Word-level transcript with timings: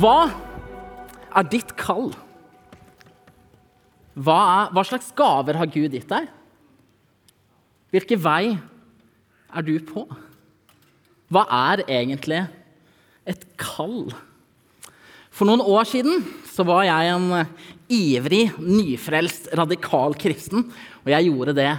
Hva 0.00 0.30
er 1.36 1.48
ditt 1.52 1.74
kall? 1.76 2.08
Hva, 4.16 4.36
er, 4.40 4.70
hva, 4.72 4.84
slags 4.86 5.10
gaver 5.16 5.58
har 5.60 5.68
Gud 5.68 5.92
gitt 5.92 6.08
deg? 6.08 6.30
Hvilken 7.92 8.22
vei 8.24 8.54
er 8.54 9.66
du 9.66 9.74
på? 9.84 10.06
Hva 11.28 11.42
er 11.52 11.82
egentlig 11.84 12.40
et 13.28 13.44
kall? 13.60 14.08
For 15.28 15.44
noen 15.48 15.60
år 15.68 15.84
siden 15.90 16.24
så 16.48 16.64
var 16.64 16.86
jeg 16.88 17.12
en 17.12 17.28
ivrig, 17.92 18.46
nyfrelst, 18.56 19.50
radikal 19.58 20.16
kristen. 20.16 20.64
Og 21.04 21.12
jeg 21.12 21.28
gjorde 21.28 21.56
det 21.60 21.70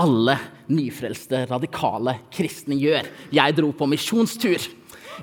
alle 0.00 0.36
nyfrelste, 0.68 1.46
radikale 1.48 2.18
kristne 2.34 2.76
gjør. 2.76 3.08
Jeg 3.32 3.56
dro 3.56 3.72
på 3.72 3.88
misjonstur. 3.88 4.68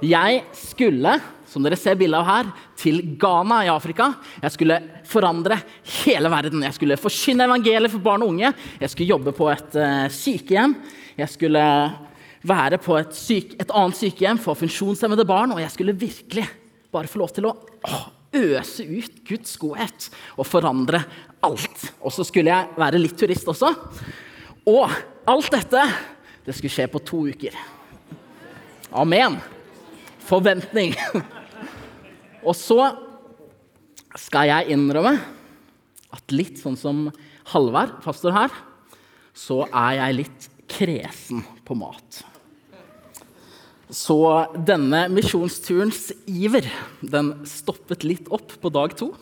Jeg 0.06 0.44
skulle 0.56 1.18
som 1.48 1.64
dere 1.64 1.78
ser 1.80 1.96
bilde 1.98 2.20
av 2.20 2.28
her, 2.28 2.50
til 2.78 3.00
Ghana 3.20 3.62
i 3.66 3.72
Afrika. 3.72 4.12
Jeg 4.44 4.54
skulle 4.54 4.78
forandre 5.08 5.60
hele 6.04 6.32
verden. 6.32 6.66
Jeg 6.68 6.76
skulle 6.76 7.00
forkynne 7.00 7.48
evangeliet 7.48 7.94
for 7.94 8.04
barn 8.04 8.26
og 8.26 8.34
unge. 8.34 8.52
Jeg 8.82 8.92
skulle 8.92 9.10
jobbe 9.14 9.34
på 9.36 9.48
et 9.54 9.80
uh, 9.80 10.06
sykehjem. 10.12 10.76
Jeg 11.18 11.32
skulle 11.34 11.64
være 12.48 12.82
på 12.84 13.00
et, 13.00 13.16
syk, 13.16 13.56
et, 13.58 13.72
annet 13.72 14.00
sykehjem 14.00 14.42
for 14.44 14.60
funksjonshemmede 14.60 15.26
barn. 15.28 15.56
Og 15.56 15.64
jeg 15.64 15.74
skulle 15.74 15.98
virkelig 15.98 16.46
bare 16.94 17.10
få 17.12 17.24
lov 17.24 17.34
til 17.36 17.50
å 17.50 17.56
å, 17.88 18.04
øse 18.38 18.84
ut 18.84 19.22
Guds 19.26 19.56
godhet 19.58 20.10
og 20.36 20.46
forandre 20.46 21.00
alt. 21.48 21.90
Og 22.04 22.12
så 22.14 22.28
skulle 22.28 22.52
jeg 22.52 22.78
være 22.78 23.00
litt 23.02 23.18
turist 23.18 23.48
også. 23.50 23.72
Og 24.68 24.84
alt 25.32 25.54
dette 25.56 25.90
det 26.46 26.56
skulle 26.56 26.76
skje 26.76 26.92
på 26.92 27.02
to 27.08 27.26
uker. 27.32 27.56
Amen. 28.92 29.40
Forventning. 30.28 30.96
Og 32.48 32.56
så 32.58 32.92
skal 34.18 34.50
jeg 34.50 34.76
innrømme 34.76 35.18
at 36.16 36.34
litt 36.36 36.60
sånn 36.62 36.78
som 36.80 37.06
Halvard, 37.52 38.00
pastor 38.04 38.36
her, 38.36 38.54
så 39.38 39.64
er 39.68 40.00
jeg 40.02 40.18
litt 40.18 40.48
kresen 40.68 41.44
på 41.68 41.78
mat. 41.80 42.24
Så 43.88 44.18
denne 44.68 45.06
misjonsturens 45.14 46.10
iver 46.28 46.68
den 47.00 47.32
stoppet 47.48 48.04
litt 48.04 48.28
opp 48.36 48.58
på 48.60 48.72
dag 48.74 48.96
to. 49.00 49.14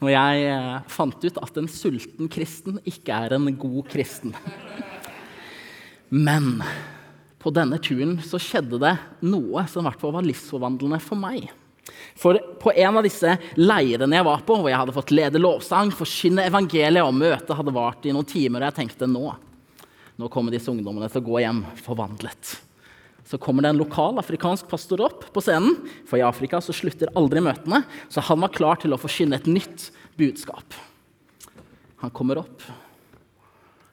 Når 0.00 0.12
jeg 0.14 0.44
eh, 0.52 0.76
fant 0.88 1.26
ut 1.26 1.40
at 1.42 1.58
en 1.58 1.68
sulten 1.68 2.30
kristen 2.30 2.78
ikke 2.88 3.18
er 3.26 3.34
en 3.34 3.50
god 3.58 3.90
kristen. 3.90 4.36
Men 6.10 6.62
på 7.40 7.52
denne 7.56 7.78
turen 7.80 8.18
så 8.24 8.38
skjedde 8.40 8.80
det 8.82 8.92
noe 9.24 9.64
som 9.70 9.88
i 9.88 9.94
var 10.00 10.26
livsforvandlende 10.26 11.00
for 11.02 11.20
meg. 11.20 11.48
For 12.20 12.36
på 12.60 12.72
en 12.76 12.98
av 13.00 13.06
disse 13.06 13.32
leirene 13.56 14.18
jeg 14.18 14.26
var 14.26 14.42
på, 14.44 14.58
hvor 14.60 14.68
jeg 14.68 14.78
hadde 14.78 14.94
fått 14.94 15.12
lede 15.14 15.40
lovsang, 15.40 15.92
forkynne 15.94 16.44
evangeliet, 16.50 17.04
og 17.04 17.16
møtet 17.16 17.54
hadde 17.56 17.74
vart 17.74 18.04
i 18.04 18.12
noen 18.14 18.28
timer, 18.28 18.60
og 18.60 18.68
jeg 18.68 18.78
tenkte 18.82 19.08
nå, 19.08 19.30
nå 20.20 20.28
kommer 20.32 20.52
disse 20.52 20.68
ungdommene 20.72 21.08
til 21.08 21.22
å 21.22 21.28
gå 21.30 21.40
hjem 21.40 21.64
forvandlet. 21.80 22.58
Så 23.24 23.38
kommer 23.40 23.64
det 23.64 23.72
en 23.72 23.80
lokal 23.80 24.20
afrikansk 24.20 24.68
pastor 24.68 25.00
opp 25.06 25.28
på 25.32 25.42
scenen, 25.44 25.78
for 26.08 26.20
i 26.20 26.26
Afrika 26.26 26.60
så 26.60 26.74
slutter 26.76 27.12
aldri 27.16 27.40
møtene, 27.44 27.84
så 28.12 28.24
han 28.28 28.44
var 28.44 28.52
klar 28.52 28.80
til 28.82 28.92
å 28.92 29.00
forkynne 29.00 29.40
et 29.40 29.48
nytt 29.48 29.88
budskap. 30.20 30.76
Han 32.04 32.12
kommer 32.12 32.42
opp. 32.42 32.64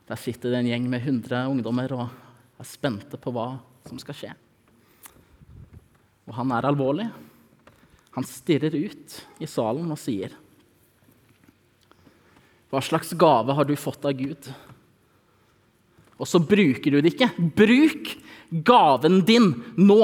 Der 0.08 0.20
sitter 0.20 0.52
det 0.52 0.64
en 0.64 0.72
gjeng 0.72 0.88
med 0.92 1.04
100 1.04 1.48
ungdommer 1.52 1.96
og 1.96 2.27
er 2.58 2.68
spente 2.68 3.20
på 3.22 3.34
hva 3.34 3.52
som 3.88 4.00
skal 4.02 4.18
skje. 4.18 4.34
Og 6.28 6.36
han 6.36 6.52
er 6.56 6.68
alvorlig. 6.68 7.08
Han 8.18 8.26
stirrer 8.28 8.74
ut 8.74 9.18
i 9.44 9.48
salen 9.50 9.92
og 9.94 10.00
sier 10.02 10.34
Hva 12.68 12.82
slags 12.84 13.14
gave 13.16 13.54
har 13.56 13.68
du 13.68 13.76
fått 13.80 14.08
av 14.10 14.18
Gud? 14.18 14.50
Og 16.18 16.28
så 16.28 16.42
bruker 16.42 16.92
du 16.92 16.98
det 17.00 17.14
ikke. 17.14 17.30
Bruk 17.38 18.10
gaven 18.50 19.22
din 19.28 19.54
nå! 19.78 20.02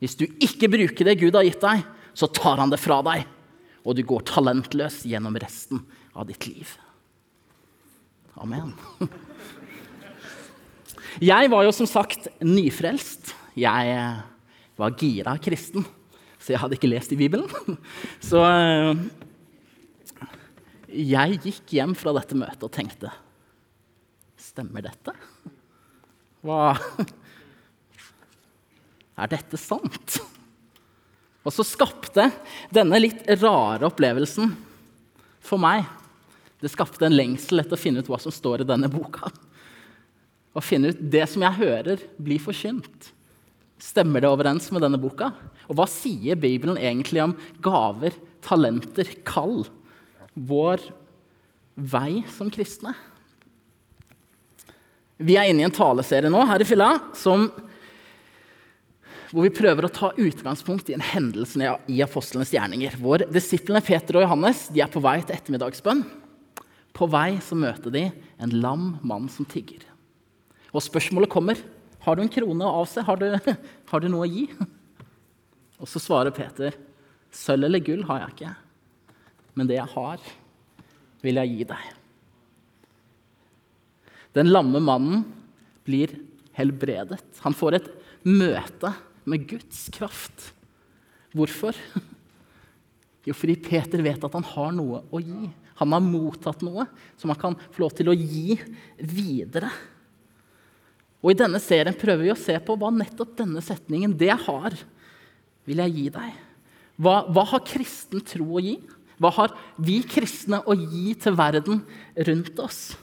Hvis 0.00 0.16
du 0.16 0.24
ikke 0.40 0.70
bruker 0.72 1.10
det 1.10 1.18
Gud 1.20 1.36
har 1.36 1.44
gitt 1.44 1.60
deg, 1.60 1.82
så 2.16 2.30
tar 2.32 2.62
han 2.62 2.72
det 2.72 2.80
fra 2.80 3.02
deg. 3.04 3.26
Og 3.84 3.98
du 3.98 4.04
går 4.06 4.24
talentløs 4.30 5.02
gjennom 5.08 5.36
resten 5.42 5.82
av 6.14 6.30
ditt 6.30 6.46
liv. 6.48 6.72
Amen. 8.40 8.72
Jeg 11.18 11.50
var 11.50 11.64
jo 11.66 11.72
som 11.74 11.88
sagt 11.90 12.28
nyfrelst. 12.44 13.32
Jeg 13.58 13.96
var 14.78 15.00
gira 15.00 15.34
kristen 15.42 15.82
så 16.40 16.54
jeg 16.54 16.60
hadde 16.62 16.76
ikke 16.78 16.88
lest 16.90 17.12
i 17.12 17.18
Bibelen. 17.20 17.48
Så 18.28 18.40
eh, 18.42 18.96
jeg 21.12 21.40
gikk 21.44 21.74
hjem 21.76 21.94
fra 21.98 22.14
dette 22.16 22.38
møtet 22.38 22.64
og 22.66 22.72
tenkte 22.74 23.08
Stemmer 24.40 24.82
dette? 24.82 25.12
Hva 26.42 26.60
Er 29.20 29.26
dette 29.30 29.56
sant? 29.60 30.20
Og 31.44 31.52
så 31.52 31.62
skapte 31.64 32.30
denne 32.72 32.98
litt 33.00 33.28
rare 33.40 33.86
opplevelsen 33.86 34.56
for 35.44 35.58
meg 35.60 35.84
Det 36.60 36.70
skapte 36.72 37.06
en 37.06 37.16
lengsel 37.16 37.60
etter 37.62 37.76
å 37.76 37.80
finne 37.80 38.00
ut 38.00 38.08
hva 38.10 38.18
som 38.20 38.32
står 38.32 38.60
i 38.64 38.68
denne 38.68 38.88
boka. 38.92 39.30
Og 40.56 40.66
finne 40.66 40.90
ut 40.90 41.02
det 41.12 41.26
som 41.30 41.44
jeg 41.46 41.58
hører, 41.60 42.02
blir 42.18 42.42
forkynt. 42.42 43.12
Stemmer 43.80 44.22
det 44.22 44.30
overens 44.30 44.66
med 44.74 44.82
denne 44.84 45.00
boka? 45.00 45.30
Og 45.70 45.78
hva 45.78 45.86
sier 45.88 46.38
Bibelen 46.40 46.78
egentlig 46.80 47.22
om 47.22 47.36
gaver, 47.62 48.16
talenter, 48.44 49.08
kall? 49.26 49.62
Vår 50.34 50.82
vei 51.74 52.20
som 52.34 52.50
kristne? 52.52 52.92
Vi 55.20 55.36
er 55.36 55.50
inne 55.50 55.62
i 55.64 55.68
en 55.68 55.74
taleserie 55.74 56.32
nå 56.32 56.42
her 56.48 56.62
i 56.62 56.66
Filla 56.68 56.94
som, 57.16 57.44
hvor 59.30 59.44
vi 59.44 59.52
prøver 59.52 59.84
å 59.86 59.92
ta 59.92 60.10
utgangspunkt 60.16 60.88
i 60.90 60.96
en 60.96 61.04
hendelse 61.04 61.74
i 61.92 62.00
apostlenes 62.04 62.52
gjerninger. 62.56 62.96
Hvor 63.00 63.22
disiplene 63.28 63.84
Peter 63.84 64.18
og 64.18 64.24
Johannes 64.24 64.66
de 64.72 64.82
er 64.82 64.90
på 64.92 65.02
vei 65.04 65.18
til 65.22 65.36
ettermiddagsbønn. 65.36 66.02
På 66.96 67.06
vei 67.08 67.36
så 67.44 67.56
møter 67.56 67.94
de 67.94 68.08
en 68.40 68.56
lam 68.64 68.94
mann 69.06 69.28
som 69.30 69.46
tigger. 69.48 69.84
Og 70.70 70.84
spørsmålet 70.84 71.32
kommer 71.32 71.60
har 72.04 72.16
du 72.16 72.22
en 72.24 72.32
krone 72.32 72.64
å 72.64 72.82
avse? 72.82 73.02
Har 73.04 73.20
du, 73.20 73.26
har 73.90 74.02
du 74.02 74.08
noe 74.08 74.24
å 74.24 74.30
gi? 74.30 74.46
Og 75.80 75.88
så 75.88 76.00
svarer 76.02 76.34
Peter, 76.36 76.76
sølv 77.32 77.68
eller 77.68 77.82
gull 77.84 78.04
har 78.08 78.24
jeg 78.24 78.34
ikke, 78.34 78.52
men 79.56 79.68
det 79.68 79.78
jeg 79.78 79.92
har, 79.94 80.30
vil 81.24 81.40
jeg 81.40 81.52
gi 81.54 81.66
deg. 81.72 81.90
Den 84.36 84.52
lamme 84.52 84.80
mannen 84.84 85.24
blir 85.84 86.12
helbredet. 86.56 87.20
Han 87.44 87.56
får 87.56 87.80
et 87.80 87.90
møte 88.28 88.92
med 89.28 89.48
Guds 89.50 89.88
kraft. 89.94 90.52
Hvorfor? 91.36 91.76
Jo, 93.28 93.34
fordi 93.36 93.52
Peter 93.60 94.00
vet 94.00 94.22
at 94.24 94.32
han 94.32 94.46
har 94.54 94.70
noe 94.72 95.02
å 95.12 95.18
gi. 95.20 95.50
Han 95.76 95.92
har 95.92 96.00
mottatt 96.00 96.62
noe 96.64 96.86
som 97.20 97.28
han 97.28 97.38
kan 97.40 97.56
få 97.68 97.82
lov 97.82 97.92
til 97.98 98.08
å 98.08 98.14
gi 98.16 98.56
videre. 98.96 99.68
Og 101.20 101.32
I 101.32 101.38
denne 101.38 101.60
serien 101.60 101.96
prøver 101.96 102.24
vi 102.24 102.32
å 102.32 102.38
se 102.38 102.56
på 102.64 102.76
hva 102.80 102.88
nettopp 102.94 103.36
denne 103.42 103.60
setningen 103.64 104.16
'Det 104.16 104.30
jeg 104.30 104.44
har, 104.46 104.76
vil 105.68 105.82
jeg 105.84 105.94
gi 105.96 106.06
deg'. 106.16 106.38
Hva, 107.00 107.24
hva 107.28 107.44
har 107.44 107.64
kristen 107.64 108.20
tro 108.20 108.56
å 108.56 108.60
gi? 108.60 108.80
Hva 109.20 109.30
har 109.36 109.54
vi 109.76 110.00
kristne 110.02 110.62
å 110.64 110.72
gi 110.72 111.14
til 111.14 111.36
verden 111.36 111.82
rundt 112.16 112.58
oss? 112.58 112.96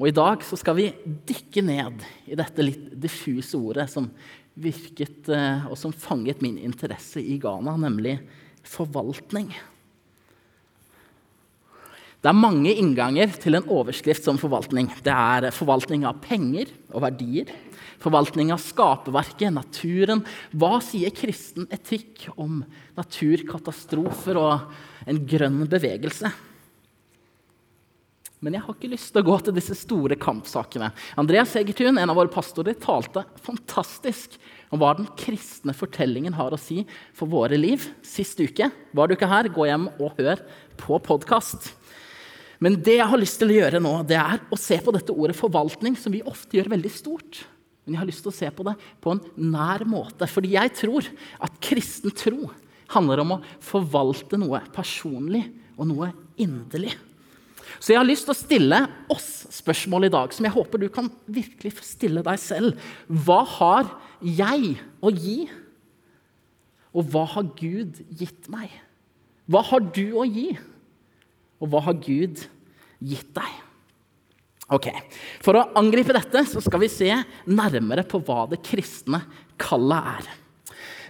Og 0.00 0.08
I 0.08 0.14
dag 0.16 0.42
så 0.42 0.56
skal 0.58 0.78
vi 0.78 0.88
dykke 1.04 1.62
ned 1.62 2.02
i 2.26 2.38
dette 2.38 2.64
litt 2.64 2.86
diffuse 2.98 3.58
ordet 3.58 3.86
som 3.92 4.08
virket 4.60 5.28
eh, 5.28 5.66
og 5.68 5.76
som 5.78 5.92
fanget 5.92 6.40
min 6.42 6.56
interesse 6.58 7.20
i 7.20 7.36
Ghana, 7.38 7.76
nemlig 7.78 8.16
forvaltning. 8.66 9.52
Det 12.20 12.28
er 12.28 12.36
mange 12.36 12.74
innganger 12.76 13.32
til 13.40 13.56
en 13.56 13.68
overskrift 13.72 14.26
som 14.26 14.36
forvaltning. 14.40 14.90
Det 15.00 15.12
er 15.12 15.48
forvaltning 15.56 16.04
av 16.04 16.18
penger 16.20 16.68
og 16.92 17.06
verdier, 17.06 17.48
forvaltning 18.02 18.52
av 18.52 18.60
skaperverket, 18.60 19.48
naturen. 19.56 20.20
Hva 20.52 20.82
sier 20.84 21.14
kristen 21.16 21.64
etikk 21.72 22.26
om 22.36 22.60
naturkatastrofer 23.00 24.36
og 24.36 25.08
en 25.08 25.22
grønn 25.32 25.64
bevegelse? 25.72 26.28
Men 28.44 28.56
jeg 28.56 28.64
har 28.66 28.76
ikke 28.76 28.92
lyst 28.92 29.10
til 29.12 29.20
å 29.20 29.28
gå 29.30 29.40
til 29.44 29.56
disse 29.56 29.78
store 29.80 30.16
kampsakene. 30.20 30.92
Andreas 31.20 31.56
Egertun, 31.56 31.96
en 32.00 32.12
av 32.12 32.20
våre 32.20 32.32
pastorer, 32.32 32.76
talte 32.80 33.24
fantastisk 33.44 34.36
om 34.72 34.80
hva 34.80 34.92
den 34.96 35.08
kristne 35.16 35.72
fortellingen 35.76 36.36
har 36.36 36.52
å 36.52 36.60
si 36.60 36.82
for 37.16 37.32
våre 37.32 37.56
liv 37.60 37.88
sist 38.04 38.40
uke. 38.40 38.68
Var 38.68 39.08
du 39.08 39.16
ikke 39.16 39.28
her, 39.28 39.52
gå 39.52 39.68
hjem 39.72 39.92
og 39.96 40.16
hør 40.20 40.40
på 40.80 41.00
podkast. 41.04 41.79
Men 42.60 42.76
det 42.84 42.98
jeg 42.98 43.08
har 43.08 43.20
lyst 43.20 43.40
til 43.40 43.52
å 43.52 43.56
gjøre 43.56 43.80
nå, 43.80 43.94
det 44.08 44.18
er 44.20 44.42
å 44.52 44.58
se 44.60 44.76
på 44.84 44.92
dette 44.92 45.14
ordet 45.14 45.36
forvaltning, 45.38 45.96
som 45.96 46.12
vi 46.12 46.20
ofte 46.28 46.58
gjør 46.58 46.74
veldig 46.74 46.92
stort. 46.92 47.40
Men 47.84 47.96
jeg 47.96 48.02
har 48.02 48.10
lyst 48.10 48.24
til 48.26 48.32
å 48.32 48.36
se 48.36 48.50
på 48.52 48.66
det 48.68 48.74
på 49.00 49.14
en 49.14 49.22
nær 49.50 49.86
måte. 49.88 50.28
Fordi 50.28 50.52
jeg 50.52 50.74
tror 50.76 51.08
at 51.40 51.56
kristen 51.64 52.12
tro 52.12 52.50
handler 52.92 53.22
om 53.22 53.36
å 53.36 53.40
forvalte 53.64 54.38
noe 54.40 54.60
personlig 54.74 55.46
og 55.78 55.88
noe 55.88 56.10
inderlig. 56.40 56.92
Så 57.80 57.94
jeg 57.94 58.00
har 58.00 58.08
lyst 58.08 58.26
til 58.28 58.34
å 58.34 58.40
stille 58.40 58.80
oss 59.12 59.28
spørsmål 59.56 60.08
i 60.08 60.12
dag, 60.12 60.34
som 60.34 60.44
jeg 60.44 60.52
håper 60.52 60.82
du 60.82 60.88
kan 60.92 61.08
virkelig 61.30 61.72
stille 61.86 62.24
deg 62.26 62.40
selv. 62.42 62.76
Hva 63.08 63.40
har 63.56 63.88
jeg 64.20 64.74
å 65.00 65.12
gi? 65.14 65.38
Og 66.92 67.06
hva 67.08 67.24
har 67.36 67.46
Gud 67.56 68.02
gitt 68.20 68.50
meg? 68.52 68.68
Hva 69.50 69.62
har 69.70 69.86
du 69.94 70.04
å 70.20 70.26
gi? 70.28 70.50
Og 71.60 71.70
hva 71.70 71.84
har 71.88 71.98
Gud 72.00 72.40
gitt 73.00 73.34
deg? 73.36 73.58
Ok, 74.70 74.86
For 75.42 75.58
å 75.58 75.68
angripe 75.78 76.14
dette 76.14 76.44
så 76.46 76.62
skal 76.62 76.84
vi 76.84 76.90
se 76.92 77.10
nærmere 77.50 78.04
på 78.06 78.20
hva 78.22 78.44
det 78.50 78.60
kristne 78.62 79.24
kallet 79.58 80.12
er. 80.14 80.28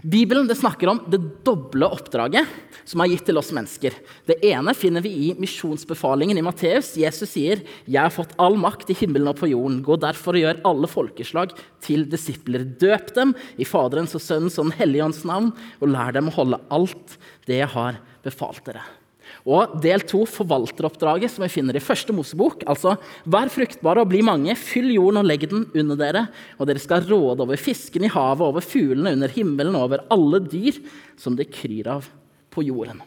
Bibelen 0.01 0.49
snakker 0.49 0.89
om 0.89 1.03
det 1.13 1.19
doble 1.45 1.85
oppdraget 1.93 2.49
som 2.89 3.03
er 3.05 3.11
gitt 3.13 3.27
til 3.29 3.37
oss 3.37 3.51
mennesker. 3.53 3.93
Det 4.25 4.39
ene 4.49 4.73
finner 4.73 5.05
vi 5.05 5.11
i 5.27 5.35
misjonsbefalingen 5.37 6.39
i 6.41 6.45
Matteus. 6.45 6.95
Jesus 6.97 7.35
sier, 7.37 7.61
'Jeg 7.87 8.01
har 8.01 8.11
fått 8.11 8.33
all 8.39 8.57
makt 8.57 8.91
i 8.91 8.97
himmelen 8.97 9.29
og 9.29 9.37
på 9.37 9.51
jorden.' 9.53 9.85
'Gå 9.85 10.01
derfor 10.01 10.33
og 10.33 10.41
gjør 10.41 10.65
alle 10.65 10.89
folkeslag 10.89 11.53
til 11.83 12.07
disipler.' 12.07 12.79
'Døp 12.79 13.15
dem 13.15 13.35
i 13.59 13.65
Faderens 13.65 14.15
og 14.15 14.23
Sønnens 14.23 14.59
og 14.59 14.71
Den 14.71 14.79
hellige 14.81 15.05
ånds 15.05 15.25
navn,' 15.25 15.53
'og 15.53 15.89
lær 15.89 16.13
dem 16.13 16.29
å 16.29 16.33
holde 16.33 16.61
alt 16.71 17.19
det 17.45 17.61
jeg 17.61 17.69
har 17.69 18.01
befalt 18.25 18.65
dere.' 18.65 19.00
Og 19.49 19.77
del 19.81 20.03
to, 20.05 20.23
forvalteroppdraget, 20.29 21.33
som 21.33 21.45
vi 21.47 21.53
finner 21.53 21.77
i 21.79 21.83
første 21.83 22.13
Mosebok. 22.13 22.65
Altså, 22.69 22.97
vær 23.25 23.53
fruktbare 23.53 24.05
og 24.05 24.11
bli 24.11 24.21
mange, 24.27 24.57
fyll 24.59 24.91
jorden 24.93 25.23
og 25.23 25.29
legg 25.29 25.47
den 25.49 25.65
under 25.81 25.99
dere, 26.01 26.27
og 26.59 26.69
dere 26.69 26.83
skal 26.83 27.07
råde 27.09 27.47
over 27.47 27.61
fisken 27.61 28.05
i 28.05 28.13
havet, 28.13 28.45
over 28.45 28.65
fuglene 28.65 29.15
under 29.17 29.33
himmelen 29.33 29.79
over 29.79 30.05
alle 30.13 30.43
dyr 30.45 30.83
som 31.21 31.39
det 31.39 31.49
kryr 31.55 31.89
av 31.97 32.11
på 32.53 32.67
jorden. 32.67 33.01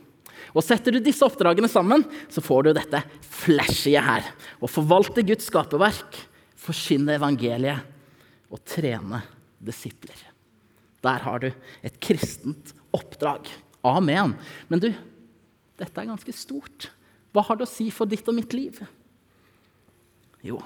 Og 0.53 0.61
Setter 0.65 0.93
du 0.93 1.01
disse 1.01 1.25
oppdragene 1.25 1.69
sammen, 1.71 2.03
så 2.29 2.41
får 2.43 2.67
du 2.67 2.73
dette 2.77 3.01
flashige 3.25 4.01
her. 4.03 4.27
Å 4.61 4.69
forvalte 4.69 5.25
Guds 5.25 5.49
skaperverk, 5.49 6.17
forsyne 6.63 7.17
evangeliet 7.17 7.89
og 8.53 8.61
trene 8.69 9.23
disipler. 9.63 10.17
Der 11.03 11.25
har 11.25 11.41
du 11.43 11.49
et 11.83 11.97
kristent 12.03 12.71
oppdrag. 12.95 13.49
Amen. 13.83 14.37
Men 14.69 14.79
du, 14.79 14.93
dette 15.83 16.01
er 16.01 16.09
ganske 16.09 16.35
stort. 16.35 16.89
Hva 17.33 17.43
har 17.47 17.59
det 17.59 17.67
å 17.67 17.73
si 17.73 17.89
for 17.93 18.09
ditt 18.09 18.27
og 18.29 18.37
mitt 18.37 18.55
liv? 18.55 18.79
Jo, 20.43 20.59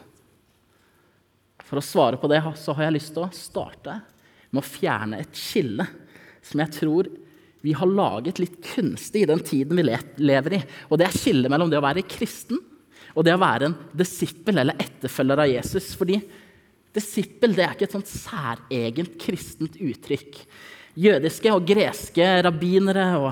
for 1.67 1.81
å 1.81 1.83
svare 1.83 2.19
på 2.19 2.29
det 2.31 2.39
så 2.59 2.75
har 2.75 2.87
jeg 2.87 2.95
lyst 2.95 3.13
til 3.15 3.25
å 3.25 3.33
starte 3.35 3.99
med 4.49 4.61
å 4.61 4.67
fjerne 4.67 5.19
et 5.19 5.35
skille 5.35 5.85
som 6.45 6.61
jeg 6.63 6.75
tror 6.77 7.09
vi 7.65 7.73
har 7.75 7.89
laget 7.89 8.39
litt 8.39 8.59
kunstig 8.63 9.25
i 9.25 9.27
den 9.27 9.41
tiden 9.43 9.75
vi 9.75 9.83
lever 10.23 10.55
i. 10.55 10.61
Og 10.87 10.99
det 10.99 11.09
er 11.09 11.17
skillet 11.17 11.51
mellom 11.51 11.71
det 11.71 11.79
å 11.79 11.83
være 11.83 12.05
kristen 12.07 12.61
og 13.17 13.25
det 13.25 13.33
å 13.33 13.41
være 13.41 13.67
en 13.67 13.75
disippel 13.97 14.61
eller 14.61 14.77
etterfølger 14.79 15.41
av 15.43 15.49
Jesus. 15.51 15.89
Fordi 15.97 16.21
disippel 16.95 17.57
det 17.57 17.65
er 17.65 17.75
ikke 17.75 17.87
et 17.89 17.97
sånt 17.97 18.11
særegent 18.11 19.17
kristent 19.19 19.75
uttrykk. 19.81 20.39
Jødiske 20.97 21.51
og 21.53 21.67
greske 21.67 22.29
rabbinere 22.45 23.09
og 23.19 23.31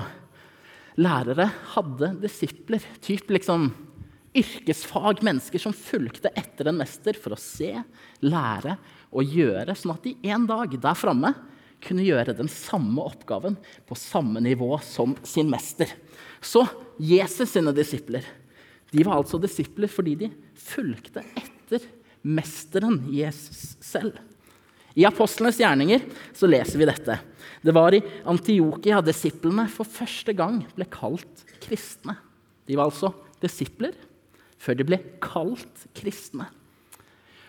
lærere 1.00 1.48
hadde 1.74 2.12
disipler. 2.22 2.84
Typ 3.04 3.30
liksom 3.34 3.70
yrkesfag, 4.36 5.22
mennesker 5.24 5.60
som 5.62 5.74
fulgte 5.76 6.32
etter 6.36 6.68
en 6.68 6.80
mester 6.80 7.16
for 7.20 7.36
å 7.36 7.40
se, 7.40 7.72
lære 8.24 8.76
og 9.16 9.36
gjøre, 9.36 9.76
sånn 9.76 9.94
at 9.94 10.04
de 10.04 10.16
en 10.28 10.48
dag 10.48 10.74
der 10.80 10.98
framme 10.98 11.32
kunne 11.84 12.04
gjøre 12.04 12.34
den 12.36 12.48
samme 12.50 13.04
oppgaven 13.04 13.56
på 13.88 13.98
samme 13.98 14.40
nivå 14.44 14.76
som 14.84 15.14
sin 15.26 15.48
mester. 15.52 15.90
Så 16.40 16.64
Jesus 17.00 17.52
sine 17.52 17.72
disipler 17.76 18.24
de 18.92 19.02
var 19.04 19.18
altså 19.18 19.38
disipler 19.42 19.90
fordi 19.90 20.14
de 20.20 20.30
fulgte 20.56 21.24
etter 21.36 21.84
mesteren 22.26 23.00
Jesus 23.12 23.74
selv. 23.84 24.16
I 24.96 25.04
apostlenes 25.04 25.58
gjerninger 25.60 26.04
så 26.36 26.48
leser 26.48 26.80
vi 26.80 26.88
dette. 26.88 27.18
Det 27.60 27.74
var 27.76 27.94
i 27.94 28.02
Antiokia 28.28 29.02
disiplene 29.04 29.66
for 29.72 29.88
første 29.88 30.32
gang 30.36 30.62
ble 30.76 30.86
kalt 30.88 31.44
kristne. 31.62 32.16
De 32.66 32.78
var 32.78 32.88
altså 32.88 33.12
disipler 33.42 33.96
før 34.56 34.78
de 34.78 34.86
ble 34.88 35.00
kalt 35.22 35.84
kristne. 35.96 36.48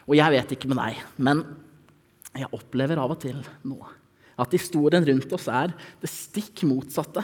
Og 0.07 0.17
jeg 0.19 0.35
vet 0.35 0.51
ikke 0.55 0.69
med 0.71 0.79
deg, 0.81 0.99
men 1.23 1.45
jeg 2.37 2.51
opplever 2.53 2.99
av 2.99 3.15
og 3.15 3.23
til 3.23 3.39
nå 3.67 3.79
at 4.37 4.53
historien 4.53 5.05
rundt 5.07 5.31
oss 5.33 5.47
er 5.49 5.71
det 6.01 6.09
stikk 6.11 6.61
motsatte. 6.69 7.23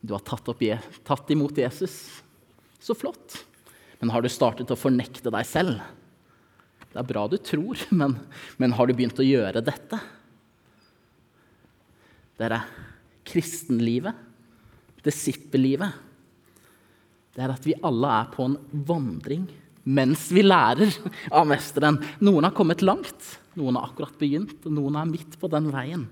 Du 0.00 0.14
har 0.14 0.22
tatt, 0.24 0.48
opp, 0.48 0.62
tatt 1.04 1.32
imot 1.34 1.58
Jesus. 1.60 1.96
Så 2.80 2.96
flott. 2.96 3.36
Men 4.00 4.14
har 4.14 4.24
du 4.24 4.30
startet 4.32 4.72
å 4.72 4.78
fornekte 4.80 5.28
deg 5.32 5.44
selv? 5.44 5.82
Det 6.90 6.98
er 6.98 7.06
bra 7.06 7.26
du 7.30 7.38
tror, 7.38 7.78
men, 8.00 8.16
men 8.58 8.74
har 8.76 8.88
du 8.88 8.94
begynt 8.96 9.20
å 9.22 9.26
gjøre 9.26 9.62
dette? 9.64 10.00
Dere, 12.40 12.62
kristenlivet, 13.28 14.16
disippellivet, 15.04 16.06
det 17.36 17.44
er 17.44 17.52
at 17.52 17.66
vi 17.68 17.76
alle 17.86 18.08
er 18.20 18.30
på 18.32 18.44
en 18.48 18.56
vandring 18.88 19.46
mens 19.90 20.26
vi 20.34 20.42
lærer 20.44 20.90
av 21.38 21.46
mesteren. 21.48 22.00
Noen 22.24 22.48
har 22.48 22.56
kommet 22.56 22.82
langt, 22.84 23.36
noen 23.58 23.78
har 23.78 23.90
akkurat 23.90 24.18
begynt, 24.20 24.58
og 24.66 24.74
noen 24.76 24.98
er 25.00 25.08
midt 25.08 25.38
på 25.40 25.48
den 25.52 25.70
veien. 25.72 26.04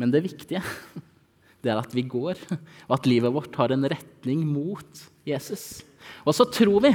Men 0.00 0.12
det 0.12 0.24
viktige 0.26 0.62
det 1.62 1.72
er 1.72 1.80
at 1.80 1.94
vi 1.94 2.04
går, 2.04 2.40
og 2.88 2.96
at 2.98 3.08
livet 3.08 3.34
vårt 3.34 3.56
har 3.60 3.74
en 3.74 3.86
retning 3.88 4.44
mot 4.48 5.04
Jesus. 5.28 5.84
Og 6.26 6.34
så 6.34 6.48
tror 6.50 6.82
vi 6.88 6.92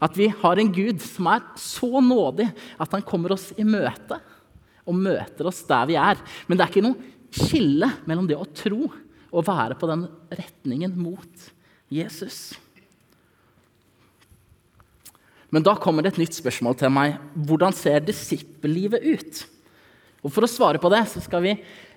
at 0.00 0.16
vi 0.16 0.30
har 0.42 0.60
en 0.60 0.72
Gud 0.72 1.02
som 1.04 1.28
er 1.30 1.44
så 1.60 2.00
nådig 2.02 2.48
at 2.80 2.96
han 2.96 3.04
kommer 3.06 3.36
oss 3.36 3.50
i 3.60 3.66
møte 3.68 4.18
og 4.88 4.96
møter 4.96 5.48
oss 5.50 5.60
der 5.68 5.88
vi 5.90 5.98
er. 6.00 6.18
Men 6.48 6.56
det 6.56 6.64
er 6.64 6.72
ikke 6.72 6.86
noe 6.86 7.10
skille 7.30 7.90
mellom 8.08 8.26
det 8.28 8.38
å 8.38 8.48
tro 8.48 8.88
og 9.30 9.46
være 9.46 9.76
på 9.78 9.88
den 9.90 10.08
retningen 10.34 10.96
mot 10.98 11.50
Jesus. 11.92 12.50
Men 15.50 15.64
da 15.66 15.74
kommer 15.78 16.02
det 16.02 16.14
et 16.14 16.22
nytt 16.22 16.36
spørsmål 16.38 16.76
til 16.78 16.92
meg. 16.94 17.16
Hvordan 17.34 17.74
ser 17.74 18.02
disippellivet 18.06 19.06
ut? 19.06 19.40
Og 20.20 20.32
For 20.32 20.46
å 20.46 20.50
svare 20.50 20.80
på 20.82 20.90
det 20.92 21.02
så 21.10 21.22
skal 21.24 21.42
vi 21.44 21.54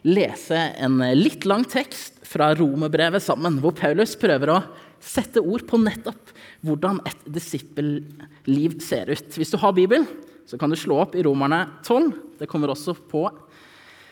lese 0.08 0.58
en 0.82 1.00
litt 1.16 1.46
lang 1.48 1.66
tekst 1.70 2.24
fra 2.28 2.50
romerbrevet 2.58 3.24
sammen, 3.24 3.60
hvor 3.62 3.76
Paulus 3.78 4.16
prøver 4.20 4.52
å 4.54 4.62
sette 5.04 5.42
ord 5.44 5.66
på 5.68 5.80
nettopp 5.82 6.32
hvordan 6.64 7.02
et 7.08 7.26
disippelliv 7.36 8.80
ser 8.84 9.12
ut. 9.12 9.36
Hvis 9.36 9.52
du 9.52 9.60
har 9.60 9.76
Bibelen, 9.76 10.08
så 10.48 10.60
kan 10.60 10.72
du 10.72 10.80
slå 10.80 11.02
opp 11.04 11.16
i 11.16 11.24
Romerne 11.26 11.66
12. 11.84 12.12
Det 12.40 12.50
kommer 12.52 12.72
også 12.72 12.96
på 12.96 13.26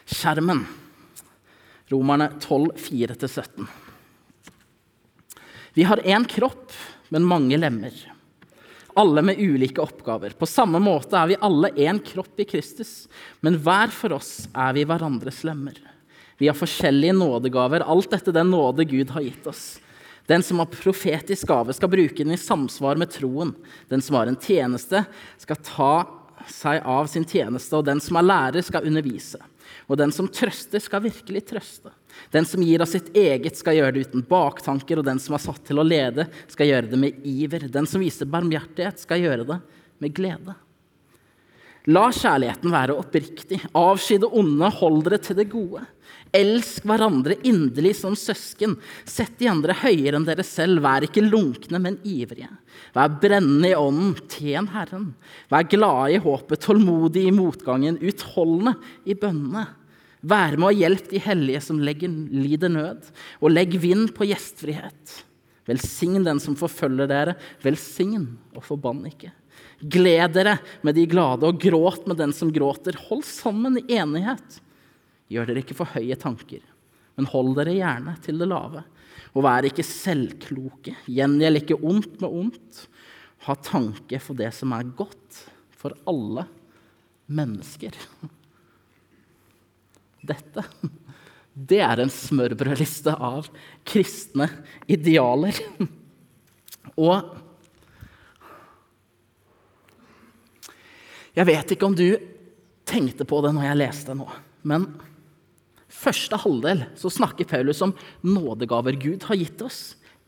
skjermen. 0.06 0.66
Romerne 1.92 2.32
12, 2.40 2.72
4-17. 2.80 3.68
Vi 5.74 5.84
har 5.88 6.04
én 6.04 6.28
kropp, 6.28 6.72
men 7.12 7.28
mange 7.28 7.60
lemmer. 7.60 7.96
Alle 9.00 9.24
med 9.24 9.40
ulike 9.40 9.80
oppgaver. 9.84 10.36
På 10.36 10.48
samme 10.48 10.80
måte 10.84 11.16
er 11.16 11.32
vi 11.32 11.40
alle 11.40 11.72
én 11.80 12.00
kropp 12.04 12.40
i 12.44 12.48
Kristus, 12.48 13.08
men 13.40 13.60
hver 13.64 13.92
for 13.96 14.18
oss 14.18 14.50
er 14.52 14.76
vi 14.76 14.84
hverandres 14.88 15.44
lemmer. 15.48 15.78
Vi 16.42 16.50
har 16.50 16.58
forskjellige 16.58 17.16
nådegaver, 17.16 17.86
alt 17.86 18.14
etter 18.18 18.36
den 18.36 18.52
nåde 18.52 18.88
Gud 18.90 19.14
har 19.16 19.24
gitt 19.24 19.48
oss. 19.48 19.80
Den 20.30 20.44
som 20.46 20.62
har 20.62 20.70
profetisk 20.72 21.50
gave, 21.50 21.74
skal 21.74 21.92
bruke 21.92 22.24
den 22.24 22.36
i 22.36 22.40
samsvar 22.40 23.00
med 23.00 23.12
troen. 23.14 23.56
Den 23.90 24.04
som 24.04 24.20
har 24.20 24.30
en 24.30 24.40
tjeneste, 24.40 25.04
skal 25.42 25.62
ta 25.66 25.94
seg 26.50 26.86
av 26.88 27.10
sin 27.12 27.26
tjeneste, 27.28 27.76
og 27.78 27.86
den 27.86 28.02
som 28.02 28.18
er 28.18 28.28
lærer, 28.28 28.66
skal 28.66 28.88
undervise. 28.88 29.42
Og 29.90 29.98
den 30.00 30.14
som 30.16 30.30
trøster, 30.32 30.82
skal 30.82 31.04
virkelig 31.04 31.44
trøste. 31.52 31.92
Den 32.34 32.48
som 32.48 32.64
gir 32.66 32.84
av 32.84 32.90
sitt 32.92 33.12
eget, 33.18 33.58
skal 33.60 33.78
gjøre 33.78 33.96
det 33.96 34.08
uten 34.08 34.26
baktanker, 34.28 35.00
og 35.00 35.08
den 35.08 35.22
som 35.22 35.36
er 35.38 35.44
satt 35.44 35.64
til 35.68 35.82
å 35.82 35.86
lede, 35.86 36.28
skal 36.52 36.70
gjøre 36.70 36.92
det 36.92 37.00
med 37.00 37.28
iver. 37.28 37.68
Den 37.72 37.88
som 37.90 38.04
viser 38.04 38.30
barmhjertighet, 38.30 39.02
skal 39.04 39.24
gjøre 39.24 39.48
det 39.48 39.62
med 40.02 40.16
glede. 40.18 40.58
La 41.90 42.12
kjærligheten 42.14 42.70
være 42.70 42.94
oppriktig. 42.94 43.58
Avsky 43.74 44.20
det 44.22 44.30
onde, 44.38 44.70
hold 44.78 45.02
dere 45.08 45.18
til 45.24 45.40
det 45.40 45.48
gode. 45.50 45.82
Elsk 46.32 46.86
hverandre 46.88 47.40
inderlig 47.48 47.96
som 47.98 48.14
søsken. 48.16 48.76
Sett 49.10 49.34
de 49.40 49.50
andre 49.50 49.74
høyere 49.82 50.20
enn 50.20 50.28
dere 50.28 50.46
selv. 50.46 50.84
Vær 50.86 51.08
ikke 51.08 51.24
lunkne, 51.26 51.82
men 51.82 51.98
ivrige. 52.06 52.52
Vær 52.94 53.18
brennende 53.24 53.72
i 53.72 53.76
ånden, 53.76 54.14
tjen 54.30 54.70
Herren. 54.76 55.10
Vær 55.50 55.66
glade 55.74 56.14
i 56.14 56.22
håpet, 56.22 56.62
tålmodig 56.68 57.26
i 57.28 57.34
motgangen, 57.36 57.98
utholdende 57.98 58.78
i 59.10 59.18
bønnene. 59.18 59.66
Vær 60.22 60.54
med 60.62 60.70
og 60.70 60.78
hjelp 60.78 61.10
de 61.10 61.20
hellige 61.26 61.66
som 61.66 61.82
legger, 61.82 62.14
lider 62.14 62.70
nød, 62.70 63.10
og 63.42 63.56
legg 63.58 63.74
vind 63.82 64.14
på 64.14 64.30
gjestfrihet. 64.30 65.18
Velsign 65.66 66.22
den 66.30 66.40
som 66.42 66.54
forfølger 66.58 67.10
dere, 67.10 67.40
velsign 67.66 68.36
og 68.54 68.66
forbann 68.70 69.08
ikke. 69.10 69.34
Gled 69.82 70.36
dere 70.36 70.58
med 70.86 70.96
de 70.98 71.08
glade, 71.10 71.48
og 71.48 71.62
gråt 71.62 72.06
med 72.10 72.20
den 72.22 72.34
som 72.36 72.52
gråter. 72.54 72.98
Hold 73.10 73.24
sammen 73.28 73.80
i 73.82 73.86
enighet. 73.98 74.60
Gjør 75.32 75.50
dere 75.50 75.64
ikke 75.64 75.78
for 75.78 75.90
høye 75.96 76.18
tanker, 76.20 76.62
men 77.18 77.30
hold 77.32 77.56
dere 77.58 77.78
gjerne 77.78 78.16
til 78.26 78.42
det 78.42 78.50
lave. 78.52 78.84
Og 79.32 79.46
vær 79.46 79.66
ikke 79.68 79.86
selvkloke. 79.88 80.96
Gjengjeld 81.08 81.62
ikke 81.62 81.80
ondt 81.80 82.20
med 82.22 82.30
ondt. 82.30 82.82
Ha 83.48 83.56
tanke 83.64 84.20
for 84.22 84.38
det 84.38 84.52
som 84.54 84.74
er 84.76 84.92
godt 84.98 85.46
for 85.82 85.96
alle 86.10 86.46
mennesker. 87.32 87.96
Dette 90.22 90.66
det 91.52 91.82
er 91.84 92.00
en 92.00 92.12
smørbrødliste 92.12 93.12
av 93.12 93.50
kristne 93.88 94.48
idealer. 94.92 95.58
Og 96.96 97.41
jeg 101.38 101.48
vet 101.48 101.74
ikke 101.74 101.88
om 101.88 101.96
du 101.96 102.08
tenkte 102.88 103.28
på 103.28 103.40
det 103.46 103.54
når 103.56 103.70
jeg 103.70 103.80
leste 103.80 104.16
nå, 104.18 104.28
men 104.68 104.90
første 105.92 106.38
halvdel 106.40 106.86
så 107.00 107.12
snakker 107.14 107.48
Paulus 107.50 107.82
om 107.86 107.94
nådegaver 108.26 108.98
Gud 109.00 109.26
har 109.28 109.40
gitt 109.40 109.62
oss. 109.64 109.82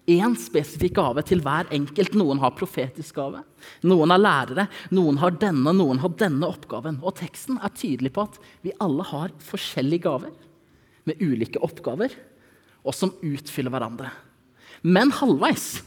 Én 0.03 0.33
spesifikk 0.35 0.97
gave 0.97 1.23
til 1.23 1.39
hver 1.43 1.69
enkelt. 1.71 2.15
Noen 2.19 2.41
har 2.43 2.51
profetisk 2.57 3.15
gave, 3.15 3.39
noen 3.87 4.11
har 4.11 4.19
lærere, 4.19 4.65
noen 4.91 5.21
har 5.21 5.31
denne, 5.39 5.71
noen 5.71 6.01
har 6.03 6.11
denne 6.19 6.49
oppgaven. 6.49 6.99
Og 6.99 7.15
teksten 7.21 7.61
er 7.63 7.71
tydelig 7.71 8.11
på 8.15 8.25
at 8.27 8.39
vi 8.65 8.75
alle 8.83 9.05
har 9.07 9.31
forskjellige 9.47 10.03
gaver 10.03 10.33
med 11.07 11.23
ulike 11.23 11.61
oppgaver, 11.63 12.11
og 12.83 12.95
som 12.95 13.15
utfyller 13.23 13.71
hverandre. 13.71 14.11
Men 14.83 15.13
halvveis, 15.15 15.77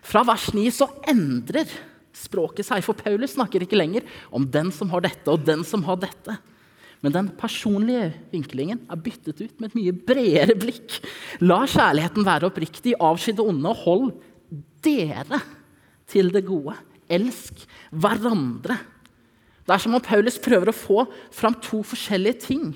fra 0.00 0.24
vers 0.24 0.48
9, 0.56 0.64
så 0.72 0.88
endrer 1.08 1.68
språket 2.18 2.66
seg. 2.68 2.84
For 2.86 2.98
Paulus 2.98 3.36
snakker 3.36 3.64
ikke 3.64 3.78
lenger 3.78 4.06
om 4.34 4.46
den 4.48 4.72
som 4.74 4.90
har 4.92 5.04
dette, 5.06 5.26
og 5.30 5.46
den 5.46 5.64
som 5.66 5.84
har 5.86 6.00
dette. 6.02 6.38
Men 7.04 7.14
den 7.14 7.28
personlige 7.38 8.10
vinklingen 8.32 8.82
er 8.90 8.98
byttet 8.98 9.38
ut 9.38 9.60
med 9.60 9.70
et 9.70 9.78
mye 9.78 9.94
bredere 9.94 10.56
blikk. 10.58 10.98
La 11.44 11.62
kjærligheten 11.68 12.26
være 12.26 12.50
oppriktig, 12.50 12.96
avsky 12.98 13.36
det 13.38 13.44
onde, 13.44 13.70
og 13.70 13.84
hold 13.84 14.10
dere 14.84 15.40
til 16.10 16.32
det 16.34 16.42
gode. 16.48 16.74
Elsk 17.08 17.62
hverandre. 17.94 18.80
Det 19.68 19.74
er 19.76 19.82
som 19.84 19.94
om 19.94 20.02
Paulus 20.02 20.40
prøver 20.42 20.72
å 20.72 20.76
få 20.76 21.04
fram 21.34 21.56
to 21.62 21.82
forskjellige 21.86 22.48
ting. 22.48 22.70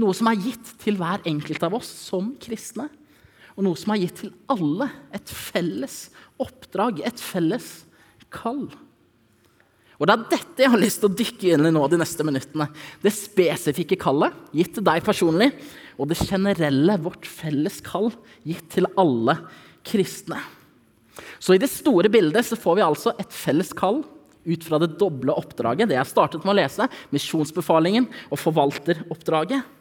Noe 0.00 0.16
som 0.16 0.28
er 0.28 0.40
gitt 0.42 0.74
til 0.82 0.98
hver 0.98 1.22
enkelt 1.28 1.62
av 1.64 1.76
oss 1.78 1.88
som 1.88 2.34
kristne, 2.42 2.88
og 3.56 3.64
noe 3.64 3.78
som 3.80 3.94
er 3.94 4.02
gitt 4.02 4.18
til 4.24 4.32
alle. 4.52 4.90
Et 5.16 5.30
felles 5.32 5.94
oppdrag, 6.42 7.00
et 7.06 7.20
felles 7.22 7.85
kall. 8.34 8.66
Og 9.96 10.04
Det 10.08 10.12
er 10.12 10.24
dette 10.28 10.64
jeg 10.64 10.72
har 10.72 10.80
lyst 10.80 11.00
til 11.00 11.08
å 11.08 11.16
dykke 11.16 11.52
inn 11.54 11.68
i 11.68 11.72
nå 11.72 11.84
de 11.88 12.00
neste 12.00 12.24
minuttene. 12.26 12.68
Det 13.00 13.12
spesifikke 13.16 13.96
kallet 14.00 14.34
gitt 14.56 14.74
til 14.76 14.84
deg 14.84 15.04
personlig, 15.06 15.52
og 15.96 16.10
det 16.10 16.18
generelle, 16.20 16.98
vårt 17.00 17.24
felles 17.24 17.80
kall, 17.84 18.10
gitt 18.44 18.68
til 18.74 18.88
alle 19.00 19.38
kristne. 19.86 20.42
Så 21.40 21.56
i 21.56 21.60
det 21.62 21.70
store 21.72 22.10
bildet 22.12 22.44
så 22.44 22.58
får 22.60 22.76
vi 22.76 22.84
altså 22.84 23.14
et 23.16 23.32
felles 23.32 23.72
kall 23.76 24.02
ut 24.46 24.66
fra 24.66 24.78
det 24.82 24.92
doble 25.00 25.32
oppdraget. 25.32 25.88
Det 25.88 25.96
jeg 25.96 26.10
startet 26.10 26.44
med 26.44 26.52
å 26.52 26.58
lese, 26.60 26.90
misjonsbefalingen 27.14 28.06
og 28.28 28.40
forvalteroppdraget. 28.42 29.72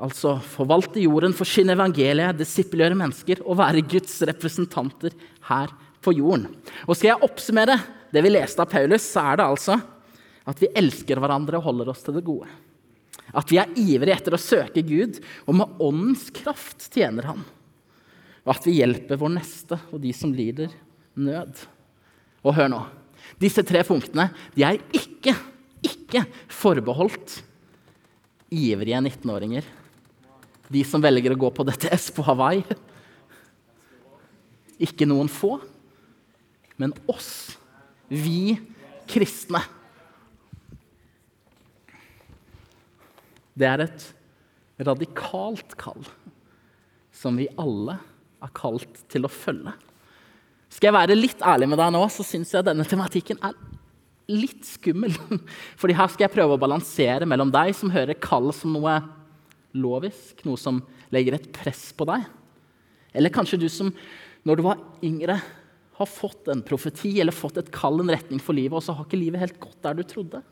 Altså 0.00 0.38
forvalte 0.56 1.02
jorden, 1.02 1.36
forsyne 1.36 1.76
evangeliet, 1.76 2.38
disippelgjøre 2.40 2.96
mennesker 2.96 3.42
og 3.44 3.58
være 3.60 3.84
Guds 3.86 4.16
representanter 4.28 5.14
her 5.46 5.72
på 6.04 6.14
jorden. 6.16 6.48
Og 6.86 6.96
Skal 6.96 7.12
jeg 7.12 7.26
oppsummere 7.26 7.78
det 8.10 8.22
vi 8.24 8.32
leste 8.32 8.62
av 8.62 8.70
Paulus, 8.70 9.06
så 9.06 9.24
er 9.30 9.40
det 9.40 9.46
altså 9.46 9.78
at 10.50 10.60
vi 10.62 10.70
elsker 10.80 11.20
hverandre 11.20 11.60
og 11.60 11.66
holder 11.68 11.92
oss 11.92 12.02
til 12.04 12.16
det 12.16 12.26
gode. 12.26 12.48
At 13.36 13.50
vi 13.52 13.60
er 13.62 13.74
ivrige 13.78 14.16
etter 14.16 14.34
å 14.34 14.40
søke 14.42 14.82
Gud 14.82 15.20
og 15.44 15.58
med 15.60 15.82
åndens 15.82 16.28
kraft 16.34 16.88
tjener 16.90 17.28
Han. 17.30 17.44
Og 18.46 18.54
at 18.54 18.64
vi 18.66 18.78
hjelper 18.80 19.20
vår 19.20 19.34
neste 19.36 19.78
og 19.92 20.00
de 20.02 20.10
som 20.16 20.32
lider 20.34 20.72
nød. 21.20 21.52
Og 22.42 22.56
hør 22.56 22.72
nå. 22.72 22.80
Disse 23.38 23.62
tre 23.66 23.84
punktene 23.86 24.30
de 24.56 24.64
er 24.66 24.80
ikke, 24.96 25.36
ikke 25.86 26.24
forbeholdt 26.50 27.36
ivrige 28.50 28.98
19-åringer 29.04 29.68
de 30.70 30.82
som 30.86 31.02
velger 31.02 31.34
å 31.34 31.40
gå 31.40 31.50
på 31.54 31.66
DTS 31.66 32.10
på 32.14 32.24
Hawaii. 32.28 32.62
Ikke 34.80 35.08
noen 35.08 35.28
få, 35.30 35.56
men 36.80 36.94
oss. 37.10 37.58
Vi 38.08 38.56
kristne. 39.10 39.60
Det 43.54 43.68
er 43.68 43.84
et 43.84 44.06
radikalt 44.80 45.76
kall 45.80 46.00
som 47.12 47.36
vi 47.36 47.50
alle 47.60 47.98
er 48.40 48.52
kalt 48.56 49.02
til 49.12 49.26
å 49.28 49.32
følge. 49.32 49.74
Skal 50.70 50.88
jeg 50.88 50.96
være 50.96 51.18
litt 51.18 51.42
ærlig 51.44 51.68
med 51.68 51.80
deg 51.82 51.92
nå, 51.92 52.00
så 52.08 52.24
syns 52.24 52.54
jeg 52.54 52.64
denne 52.64 52.86
tematikken 52.88 53.40
er 53.44 53.56
litt 54.30 54.64
skummel. 54.64 55.12
Fordi 55.80 55.96
her 55.98 56.08
skal 56.08 56.28
jeg 56.28 56.34
prøve 56.38 56.56
å 56.56 56.62
balansere 56.62 57.28
mellom 57.28 57.52
deg 57.52 57.74
som 57.76 57.92
hører 57.92 58.16
kall 58.22 58.48
som 58.56 58.72
noe 58.76 58.96
lovisk, 59.76 60.40
noe 60.46 60.58
som 60.58 60.80
legger 61.12 61.36
et 61.36 61.50
press 61.54 61.90
på 61.92 62.06
deg. 62.08 62.24
Eller 63.12 63.34
kanskje 63.34 63.58
du 63.60 63.68
som 63.70 63.90
når 64.46 64.56
du 64.56 64.64
var 64.64 64.80
yngre, 65.04 65.36
har 66.00 66.10
fått 66.10 66.48
en 66.50 66.62
profeti 66.66 67.14
eller 67.20 67.34
fått 67.36 67.58
et 67.60 67.72
kall, 67.74 68.00
en 68.02 68.12
retning 68.12 68.40
for 68.42 68.56
livet, 68.56 68.76
og 68.78 68.84
så 68.84 68.96
har 68.96 69.06
ikke 69.06 69.20
livet 69.20 69.42
helt 69.42 69.58
gått 69.62 69.78
der 69.84 69.98
du 69.98 70.04
trodde. 70.08 70.42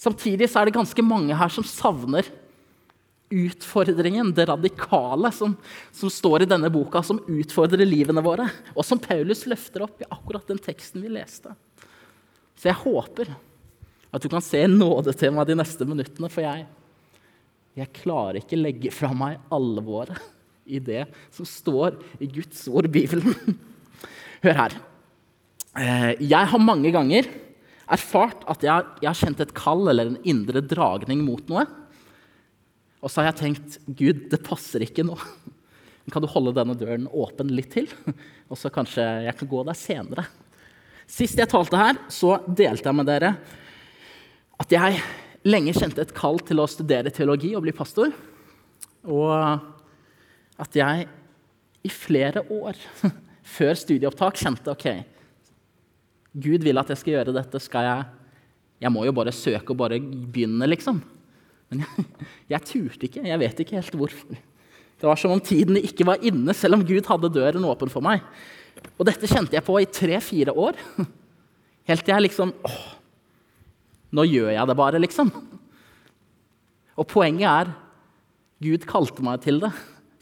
Samtidig 0.00 0.50
så 0.52 0.60
er 0.60 0.68
det 0.68 0.76
ganske 0.76 1.04
mange 1.04 1.36
her 1.36 1.52
som 1.52 1.64
savner 1.66 2.28
utfordringen, 3.32 4.30
det 4.36 4.46
radikale, 4.46 5.32
som, 5.34 5.56
som, 5.90 6.12
står 6.12 6.44
i 6.44 6.48
denne 6.50 6.70
boka, 6.70 7.02
som 7.02 7.18
utfordrer 7.26 7.88
livene 7.88 8.22
våre, 8.22 8.46
og 8.76 8.86
som 8.86 9.00
Paulus 9.02 9.42
løfter 9.50 9.82
opp 9.88 10.04
i 10.04 10.08
akkurat 10.12 10.46
den 10.46 10.60
teksten 10.62 11.02
vi 11.02 11.10
leste. 11.16 11.56
Så 12.56 12.70
jeg 12.70 12.80
håper 12.84 13.32
at 14.14 14.22
du 14.22 14.30
kan 14.30 14.44
se 14.44 14.62
nådetemaet 14.70 15.50
de 15.50 15.58
neste 15.58 15.88
minuttene, 15.88 16.30
for 16.30 16.46
jeg 16.46 16.68
jeg 17.76 17.92
klarer 17.92 18.40
ikke 18.40 18.56
legge 18.56 18.90
fra 18.94 19.10
meg 19.12 19.42
alvoret 19.52 20.16
i 20.64 20.78
det 20.80 21.04
som 21.34 21.46
står 21.46 21.98
i 22.24 22.28
Guds 22.38 22.64
ord, 22.72 22.88
Bibelen. 22.88 23.36
Hør 24.44 24.58
her. 24.60 24.76
Eh, 25.76 26.12
jeg 26.24 26.50
har 26.52 26.62
mange 26.62 26.92
ganger 26.94 27.28
erfart 27.86 28.42
at 28.50 28.64
jeg, 28.66 28.86
jeg 29.02 29.08
har 29.08 29.18
kjent 29.18 29.42
et 29.44 29.54
kall 29.56 29.86
eller 29.88 30.10
en 30.10 30.22
indre 30.26 30.62
dragning 30.64 31.22
mot 31.24 31.44
noe. 31.52 31.66
Og 33.04 33.12
så 33.12 33.22
har 33.22 33.30
jeg 33.30 33.40
tenkt 33.42 33.78
Gud, 33.86 34.26
det 34.32 34.42
passer 34.44 34.84
ikke 34.86 35.04
nå. 35.06 35.16
Kan 36.12 36.22
du 36.22 36.28
holde 36.30 36.54
denne 36.54 36.76
døren 36.78 37.08
åpen 37.10 37.50
litt 37.54 37.72
til? 37.74 37.88
Og 38.50 38.58
så 38.58 38.70
kanskje 38.70 39.04
jeg 39.26 39.36
kan 39.38 39.50
gå 39.50 39.62
der 39.66 39.78
senere. 39.78 40.26
Sist 41.06 41.38
jeg 41.38 41.50
talte 41.50 41.78
her, 41.78 41.98
så 42.10 42.36
delte 42.46 42.88
jeg 42.88 42.98
med 42.98 43.08
dere 43.08 43.32
at 44.56 44.72
jeg 44.72 45.00
lenge 45.46 45.74
kjente 45.76 46.02
et 46.02 46.14
kall 46.16 46.40
til 46.46 46.62
å 46.62 46.68
studere 46.70 47.12
teologi 47.14 47.52
og 47.54 47.64
bli 47.66 47.74
pastor. 47.76 48.14
Og 49.06 49.32
at 50.62 50.78
jeg 50.78 51.06
i 51.86 51.92
flere 51.92 52.42
år 52.50 52.78
før 53.46 53.78
studieopptak 53.78 54.38
kjente 54.40 54.72
ok, 54.72 54.88
Gud 56.36 56.66
vil 56.66 56.78
at 56.80 56.90
jeg 56.92 57.00
skal 57.00 57.14
gjøre 57.14 57.32
dette. 57.36 57.60
skal 57.62 57.86
Jeg 57.86 58.06
jeg 58.82 58.92
må 58.92 59.06
jo 59.06 59.14
bare 59.16 59.32
søke 59.32 59.72
og 59.72 59.78
bare 59.80 60.00
begynne, 60.00 60.68
liksom. 60.68 61.00
Men 61.70 61.82
jeg, 61.82 62.06
jeg 62.52 62.68
turte 62.68 63.08
ikke. 63.08 63.24
Jeg 63.24 63.40
vet 63.40 63.62
ikke 63.64 63.78
helt 63.78 63.98
hvorfor. 64.02 64.36
Det 64.96 65.08
var 65.08 65.20
som 65.20 65.34
om 65.34 65.42
tiden 65.44 65.78
ikke 65.80 66.06
var 66.08 66.22
inne, 66.24 66.54
selv 66.56 66.78
om 66.78 66.84
Gud 66.86 67.08
hadde 67.08 67.32
døren 67.32 67.68
åpen 67.68 67.92
for 67.92 68.04
meg. 68.04 68.24
Og 68.96 69.08
dette 69.08 69.28
kjente 69.28 69.56
jeg 69.56 69.64
på 69.64 69.78
i 69.80 69.88
tre-fire 69.88 70.52
år. 70.56 70.76
Helt 71.88 72.02
til 72.02 72.12
jeg 72.12 72.24
liksom 72.24 72.52
åh, 72.66 72.86
nå 74.16 74.24
gjør 74.26 74.50
jeg 74.52 74.68
det 74.68 74.76
bare, 74.78 75.00
liksom. 75.00 75.30
Og 76.96 77.06
poenget 77.08 77.46
er 77.48 77.74
Gud 78.64 78.86
kalte 78.88 79.24
meg 79.24 79.42
til 79.44 79.60
det. 79.62 79.70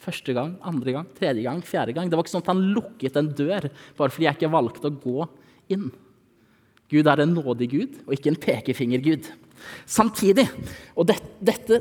Første 0.05 0.35
gang, 0.37 0.55
andre 0.67 0.99
gang, 0.99 1.07
tredje 1.17 1.45
gang, 1.47 1.63
fjerde 1.65 1.95
gang. 1.97 2.11
Det 2.11 2.19
var 2.19 2.27
ikke 2.27 2.35
sånn 2.35 2.45
at 2.45 2.53
han 2.53 2.65
lukket 2.77 3.17
en 3.17 3.31
dør 3.37 3.71
bare 3.97 4.13
fordi 4.13 4.29
jeg 4.29 4.37
ikke 4.39 4.53
valgte 4.53 4.91
å 4.91 4.99
gå 5.01 5.29
inn. 5.73 5.89
Gud 6.93 7.09
er 7.09 7.25
en 7.25 7.33
nådig 7.33 7.71
Gud 7.73 7.97
og 8.05 8.13
ikke 8.17 8.33
en 8.35 8.41
pekefingergud. 8.43 9.31
Samtidig, 9.89 10.45
og 10.93 11.09
det, 11.09 11.17
dette, 11.41 11.81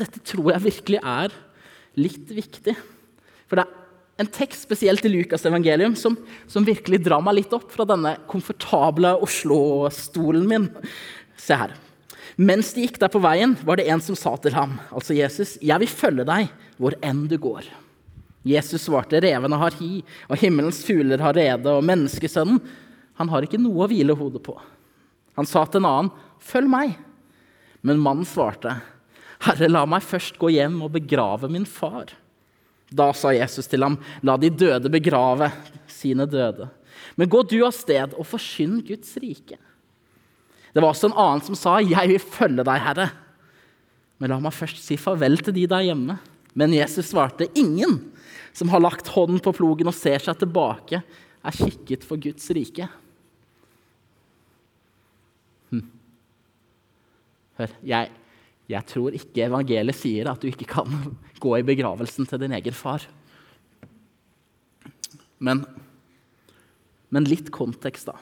dette 0.00 0.24
tror 0.24 0.54
jeg 0.54 0.64
virkelig 0.64 1.02
er 1.04 1.34
litt 2.00 2.30
viktig 2.32 2.72
For 3.50 3.58
det 3.58 3.66
er 3.66 4.22
en 4.22 4.30
tekst 4.32 4.64
spesielt 4.64 5.04
i 5.04 5.10
Lukas' 5.12 5.44
evangelium 5.48 5.96
som, 5.98 6.16
som 6.48 6.64
virkelig 6.64 7.02
drar 7.04 7.20
meg 7.24 7.42
litt 7.42 7.52
opp 7.52 7.68
fra 7.74 7.84
denne 7.88 8.14
komfortable 8.30 9.12
Oslo-stolen 9.24 10.46
min. 10.48 10.68
Se 11.36 11.58
her. 11.58 11.74
Mens 12.40 12.70
de 12.72 12.86
gikk 12.86 12.96
der 13.02 13.12
på 13.12 13.20
veien, 13.20 13.52
var 13.66 13.76
det 13.76 13.90
en 13.92 14.00
som 14.00 14.16
sa 14.16 14.32
til 14.40 14.54
ham, 14.56 14.78
altså 14.88 15.16
Jesus, 15.16 15.58
'Jeg 15.60 15.80
vil 15.82 15.90
følge 15.90 16.24
deg 16.24 16.48
hvor 16.82 16.98
enn 17.00 17.28
du 17.30 17.38
går.' 17.38 17.70
Jesus 18.42 18.88
svarte, 18.88 19.20
'Revene 19.22 19.54
har 19.54 19.78
hi, 19.78 20.02
og 20.26 20.40
himmelens 20.42 20.82
fugler 20.82 21.22
har 21.22 21.36
rede, 21.38 21.70
og 21.70 21.86
menneskesønnen, 21.86 22.58
han 23.14 23.28
har 23.30 23.46
ikke 23.46 23.60
noe 23.60 23.86
å 23.86 23.90
hvile 23.90 24.18
hodet 24.18 24.42
på.' 24.42 24.58
Han 25.38 25.46
sa 25.46 25.64
til 25.64 25.78
en 25.80 25.90
annen, 25.90 26.10
'Følg 26.42 26.68
meg.' 26.68 26.98
Men 27.82 28.02
mannen 28.02 28.26
svarte, 28.26 28.80
Herre, 29.42 29.68
la 29.68 29.82
meg 29.90 30.04
først 30.06 30.36
gå 30.38 30.52
hjem 30.54 30.76
og 30.86 30.92
begrave 30.94 31.48
min 31.50 31.64
far. 31.66 32.12
Da 32.94 33.08
sa 33.16 33.32
Jesus 33.34 33.66
til 33.66 33.82
ham, 33.82 33.96
la 34.22 34.36
de 34.38 34.52
døde 34.52 34.90
begrave 34.92 35.48
sine 35.90 36.28
døde. 36.30 36.68
Men 37.16 37.30
gå 37.32 37.42
du 37.50 37.58
av 37.66 37.72
sted 37.74 38.14
og 38.14 38.28
forsyn 38.28 38.78
Guds 38.86 39.16
rike. 39.18 39.58
Det 40.72 40.80
var 40.80 40.92
også 40.92 41.10
en 41.10 41.18
annen 41.18 41.42
som 41.44 41.58
sa, 41.58 41.80
jeg 41.82 42.12
vil 42.12 42.22
følge 42.22 42.64
deg, 42.64 42.84
Herre. 42.86 43.08
Men 44.20 44.30
la 44.30 44.38
meg 44.44 44.54
først 44.54 44.78
si 44.84 44.96
farvel 45.00 45.40
til 45.42 45.56
de 45.56 45.66
der 45.68 45.88
hjemme. 45.88 46.20
Men 46.52 46.74
Jesus 46.76 47.10
svarte, 47.10 47.48
ingen 47.54 47.98
som 48.52 48.68
har 48.68 48.80
lagt 48.80 49.08
hånden 49.14 49.40
på 49.40 49.54
plogen 49.56 49.88
og 49.88 49.96
ser 49.96 50.20
seg 50.20 50.36
tilbake, 50.40 51.00
er 51.42 51.56
kikket 51.56 52.04
for 52.06 52.20
Guds 52.20 52.50
rike. 52.54 52.86
Hm. 55.72 55.86
Hør, 57.58 57.72
jeg, 57.88 58.12
jeg 58.70 58.88
tror 58.92 59.16
ikke 59.16 59.46
evangeliet 59.48 59.98
sier 59.98 60.28
at 60.30 60.42
du 60.42 60.50
ikke 60.50 60.68
kan 60.70 61.16
gå 61.42 61.56
i 61.58 61.64
begravelsen 61.66 62.28
til 62.28 62.44
din 62.44 62.54
egen 62.58 62.76
far. 62.76 63.08
Men, 65.42 65.64
men 67.10 67.26
litt 67.26 67.50
kontekst, 67.54 68.12
da. 68.12 68.20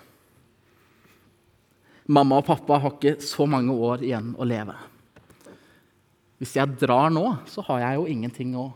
Mamma 2.10 2.40
og 2.40 2.46
pappa 2.48 2.80
har 2.82 2.96
ikke 2.96 3.18
så 3.22 3.44
mange 3.46 3.74
år 3.74 4.02
igjen 4.06 4.32
å 4.40 4.46
leve. 4.48 4.74
Hvis 6.40 6.56
jeg 6.56 6.78
drar 6.80 7.12
nå, 7.12 7.24
så 7.50 7.64
har 7.68 7.82
jeg 7.84 7.98
jo 8.00 8.06
ingenting 8.08 8.54
å 8.56 8.70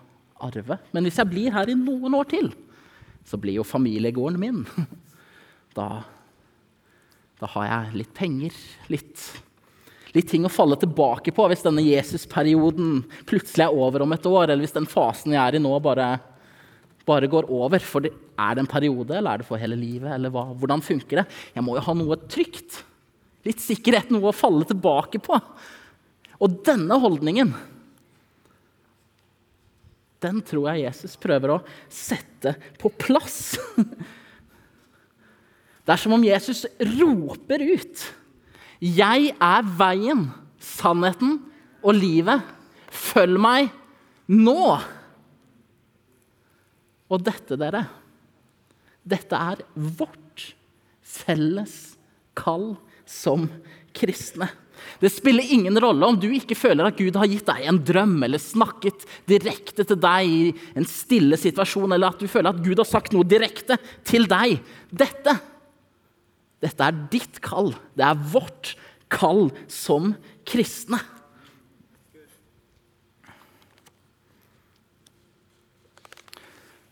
arve. 0.44 0.78
Men 0.92 1.06
hvis 1.06 1.18
jeg 1.20 1.30
blir 1.30 1.54
her 1.54 1.70
i 1.72 1.78
noen 1.78 2.16
år 2.18 2.28
til, 2.28 2.52
så 3.24 3.40
blir 3.40 3.58
jo 3.58 3.66
familiegården 3.66 4.40
min. 4.40 4.62
Da, 5.74 6.04
da 7.40 7.48
har 7.50 7.64
jeg 7.66 7.98
litt 7.98 8.10
penger, 8.14 8.54
litt 8.86 9.24
litt 10.14 10.28
ting 10.30 10.46
å 10.46 10.52
falle 10.52 10.76
tilbake 10.78 11.32
på 11.34 11.46
hvis 11.50 11.64
denne 11.64 11.82
Jesus-perioden 11.82 13.00
plutselig 13.26 13.66
er 13.66 13.74
over 13.74 14.04
om 14.04 14.14
et 14.14 14.28
år, 14.30 14.46
eller 14.46 14.62
hvis 14.62 14.76
den 14.76 14.86
fasen 14.86 15.34
jeg 15.34 15.42
er 15.42 15.58
i 15.58 15.62
nå, 15.62 15.72
bare, 15.82 16.12
bare 17.08 17.30
går 17.30 17.50
over. 17.50 17.82
For 17.82 18.06
det, 18.06 18.14
er 18.38 18.54
det 18.54 18.64
en 18.64 18.70
periode, 18.70 19.14
eller 19.14 19.34
er 19.34 19.42
det 19.42 19.48
for 19.48 19.60
hele 19.60 19.78
livet? 19.78 20.12
eller 20.14 20.32
hva? 20.34 20.46
Hvordan 20.58 20.82
funker 20.86 21.22
det? 21.22 21.26
Jeg 21.54 21.66
må 21.66 21.76
jo 21.78 21.86
ha 21.86 21.96
noe 21.98 22.18
trygt. 22.30 22.82
Litt 23.44 23.60
sikkerhet, 23.62 24.14
noe 24.14 24.30
å 24.30 24.36
falle 24.36 24.66
tilbake 24.68 25.20
på. 25.22 25.38
Og 26.44 26.58
denne 26.66 26.98
holdningen 27.00 27.54
den 30.24 30.40
tror 30.46 30.70
jeg 30.70 30.86
Jesus 30.86 31.18
prøver 31.20 31.52
å 31.52 31.62
sette 31.92 32.54
på 32.80 32.88
plass. 32.96 33.58
Det 35.84 35.92
er 35.92 36.00
som 36.00 36.14
om 36.16 36.22
Jesus 36.24 36.64
roper 36.96 37.60
ut 37.60 38.04
'Jeg 38.80 39.36
er 39.36 39.62
veien, 39.78 40.32
sannheten 40.60 41.38
og 41.84 41.94
livet. 41.94 42.40
Følg 42.88 43.40
meg 43.40 43.70
nå!' 44.28 44.80
Og 47.12 47.22
dette, 47.22 47.56
dere, 47.60 47.84
dette 49.04 49.36
er 49.36 49.60
vårt 49.76 50.54
felles 51.04 51.96
kall 52.34 52.76
som 53.04 53.44
kristne. 53.92 54.48
Det 55.00 55.12
spiller 55.12 55.54
ingen 55.54 55.78
rolle 55.82 56.06
om 56.06 56.18
du 56.20 56.28
ikke 56.32 56.58
føler 56.58 56.90
at 56.90 56.98
Gud 56.98 57.16
har 57.18 57.30
gitt 57.30 57.48
deg 57.48 57.64
en 57.70 57.80
drøm 57.86 58.18
eller 58.26 58.42
snakket 58.42 59.06
direkte 59.30 59.86
til 59.86 59.98
deg 60.00 60.28
i 60.28 60.44
en 60.78 60.86
stille 60.88 61.38
situasjon, 61.40 61.92
eller 61.92 62.14
at 62.14 62.22
du 62.22 62.30
føler 62.30 62.54
at 62.54 62.62
Gud 62.64 62.80
har 62.80 62.88
sagt 62.88 63.16
noe 63.16 63.26
direkte 63.28 63.78
til 64.06 64.28
deg. 64.30 64.60
Dette 64.94 65.38
dette 66.64 66.86
er 66.86 67.00
ditt 67.12 67.40
kall. 67.44 67.74
Det 67.96 68.04
er 68.06 68.20
vårt 68.32 68.72
kall 69.12 69.50
som 69.70 70.14
kristne. 70.48 71.00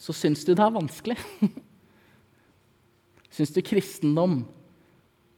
Så 0.03 0.15
syns 0.19 0.43
du 0.45 0.51
det 0.53 0.65
er 0.65 0.75
vanskelig? 0.75 1.17
Syns 3.33 3.55
du 3.55 3.63
kristendom 3.65 4.43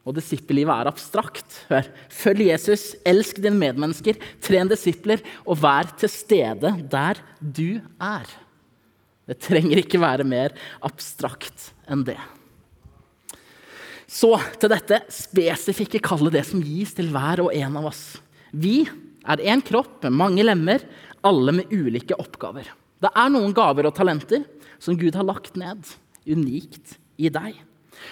og 0.05 0.15
disippellivet 0.19 0.71
er 0.71 0.89
abstrakt? 0.91 1.59
Hør. 1.71 1.87
Følg 2.13 2.45
Jesus, 2.51 2.91
elsk 3.07 3.41
dine 3.41 3.57
medmennesker, 3.57 4.19
tren 4.45 4.69
disipler, 4.69 5.23
og 5.43 5.59
vær 5.63 5.89
til 5.97 6.11
stede 6.13 6.71
der 6.91 7.21
du 7.41 7.81
er. 7.97 8.29
Det 9.25 9.39
trenger 9.41 9.81
ikke 9.81 10.01
være 10.01 10.27
mer 10.27 10.53
abstrakt 10.85 11.71
enn 11.89 12.05
det. 12.05 12.19
Så 14.05 14.35
til 14.61 14.69
dette 14.69 15.01
spesifikke 15.11 15.99
kallet, 16.05 16.37
det 16.37 16.45
som 16.47 16.61
gis 16.61 16.93
til 16.93 17.09
hver 17.13 17.41
og 17.47 17.53
en 17.57 17.81
av 17.81 17.89
oss. 17.89 18.03
Vi 18.53 18.83
er 19.25 19.41
én 19.41 19.63
kropp 19.65 20.05
med 20.05 20.13
mange 20.21 20.45
lemmer, 20.45 20.85
alle 21.25 21.57
med 21.57 21.73
ulike 21.73 22.13
oppgaver. 22.21 22.69
Det 23.01 23.09
er 23.09 23.31
noen 23.33 23.53
gaver 23.57 23.89
og 23.89 23.95
talenter 23.97 24.45
som 24.77 24.97
Gud 24.99 25.17
har 25.17 25.25
lagt 25.25 25.57
ned 25.57 25.81
unikt 26.29 26.95
i 27.17 27.31
deg. 27.33 27.57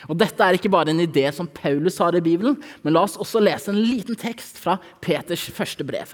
Og 0.10 0.18
Dette 0.20 0.44
er 0.44 0.58
ikke 0.58 0.72
bare 0.74 0.94
en 0.94 1.04
idé 1.04 1.26
som 1.36 1.50
Paulus 1.50 2.00
har 2.02 2.16
i 2.16 2.24
Bibelen, 2.24 2.58
men 2.82 2.96
la 2.96 3.06
oss 3.08 3.20
også 3.22 3.42
lese 3.44 3.72
en 3.74 3.82
liten 3.82 4.18
tekst 4.20 4.60
fra 4.62 4.78
Peters 5.04 5.46
første 5.54 5.86
brev. 5.88 6.14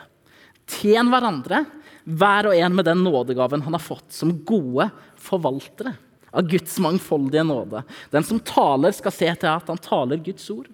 Tjen 0.69 1.09
hverandre, 1.11 1.63
hver 2.09 2.49
og 2.49 2.57
en 2.57 2.75
med 2.77 2.87
den 2.87 3.01
nådegaven 3.05 3.63
han 3.65 3.75
har 3.75 3.83
fått, 3.83 4.11
som 4.15 4.33
gode 4.47 4.89
forvaltere 5.19 5.95
av 6.29 6.45
Guds 6.49 6.77
mangfoldige 6.81 7.43
nåde. 7.45 7.83
Den 8.13 8.25
som 8.25 8.39
taler, 8.39 8.93
skal 8.95 9.13
se 9.13 9.31
til 9.33 9.51
at 9.51 9.69
han 9.69 9.81
taler 9.81 10.21
Guds 10.23 10.45
ord. 10.53 10.69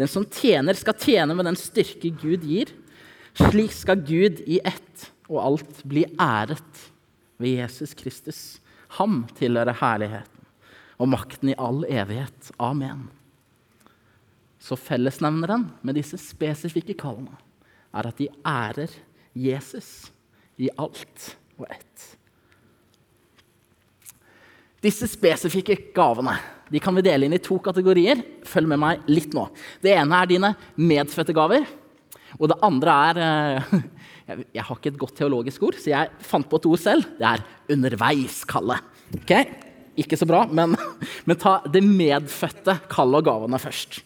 Den 0.00 0.10
som 0.10 0.26
tjener, 0.26 0.76
skal 0.76 0.96
tjene 0.98 1.36
med 1.36 1.48
den 1.48 1.58
styrke 1.60 2.10
Gud 2.22 2.44
gir. 2.48 2.72
Slik 3.38 3.72
skal 3.74 4.02
Gud 4.06 4.42
i 4.46 4.60
ett 4.64 5.08
og 5.28 5.40
alt 5.42 5.82
bli 5.88 6.04
æret 6.20 6.84
ved 7.40 7.60
Jesus 7.60 7.94
Kristus. 7.98 8.40
Ham 9.00 9.24
tilhører 9.38 9.76
herligheten 9.80 10.33
og 10.98 11.10
makten 11.10 11.52
i 11.52 11.58
all 11.58 11.84
evighet. 11.88 12.52
Amen. 12.62 13.08
Så 14.58 14.78
fellesnevneren 14.80 15.68
med 15.84 15.98
disse 15.98 16.18
spesifikke 16.20 16.96
kallene 16.96 17.36
er 17.94 18.08
at 18.08 18.18
de 18.20 18.30
ærer 18.48 18.92
Jesus 19.34 20.10
i 20.56 20.70
alt 20.78 21.34
og 21.58 21.66
ett. 21.68 22.10
Disse 24.84 25.08
spesifikke 25.08 25.76
gavene 25.96 26.36
de 26.72 26.80
kan 26.82 26.96
vi 26.96 27.04
dele 27.04 27.28
inn 27.28 27.36
i 27.36 27.42
to 27.44 27.58
kategorier. 27.62 28.20
Følg 28.48 28.70
med 28.72 28.80
meg 28.80 29.08
litt 29.12 29.34
nå. 29.36 29.44
Det 29.84 29.92
ene 29.94 30.20
er 30.20 30.30
dine 30.30 30.52
medfødte 30.80 31.34
gaver. 31.36 31.66
Og 32.40 32.48
det 32.50 32.56
andre 32.66 32.94
er 33.10 33.20
eh, 33.24 33.74
Jeg 34.56 34.64
har 34.64 34.78
ikke 34.78 34.94
et 34.94 34.98
godt 34.98 35.18
teologisk 35.18 35.66
ord, 35.68 35.76
så 35.76 35.90
jeg 35.92 36.24
fant 36.24 36.48
på 36.48 36.56
et 36.56 36.66
ord 36.70 36.80
selv. 36.80 37.10
Det 37.18 37.26
er 37.28 37.42
underveiskallet. 37.74 38.86
Okay? 39.20 39.44
Ikke 40.00 40.18
så 40.18 40.26
bra, 40.28 40.44
men, 40.50 40.76
men 41.28 41.40
ta 41.40 41.58
det 41.70 41.84
medfødte 41.86 42.78
kallet 42.92 43.22
og 43.22 43.28
gavene 43.30 43.60
først. 43.62 44.00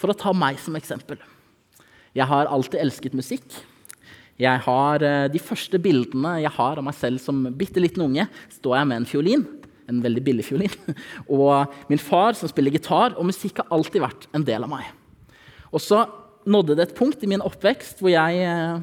For 0.00 0.12
å 0.12 0.18
ta 0.18 0.34
meg 0.36 0.58
som 0.62 0.76
eksempel. 0.76 1.20
Jeg 2.14 2.28
har 2.30 2.50
alltid 2.52 2.82
elsket 2.82 3.16
musikk. 3.16 3.46
Jeg 4.38 4.60
har 4.66 5.02
eh, 5.06 5.26
De 5.30 5.40
første 5.42 5.78
bildene 5.78 6.40
jeg 6.42 6.50
har 6.56 6.80
av 6.80 6.86
meg 6.86 6.96
selv 6.98 7.22
som 7.22 7.44
bitte 7.54 7.82
liten 7.82 8.02
unge, 8.06 8.26
står 8.58 8.80
jeg 8.80 8.90
med 8.90 9.02
en 9.02 9.08
fiolin 9.08 9.46
en 9.90 10.00
veldig 10.04 10.22
billig 10.24 10.46
fiolin. 10.46 10.74
Og 11.34 11.74
min 11.90 12.00
far 12.00 12.36
som 12.38 12.50
spiller 12.50 12.74
gitar, 12.74 13.16
og 13.18 13.28
musikk 13.28 13.60
har 13.60 13.72
alltid 13.74 14.04
vært 14.04 14.28
en 14.36 14.46
del 14.46 14.66
av 14.66 14.72
meg. 14.72 14.88
Og 15.74 15.82
så 15.82 16.04
nådde 16.48 16.76
det 16.76 16.88
et 16.88 16.96
punkt 16.96 17.24
i 17.24 17.30
min 17.30 17.44
oppvekst 17.44 18.02
hvor 18.02 18.12
jeg 18.12 18.44
eh, 18.44 18.80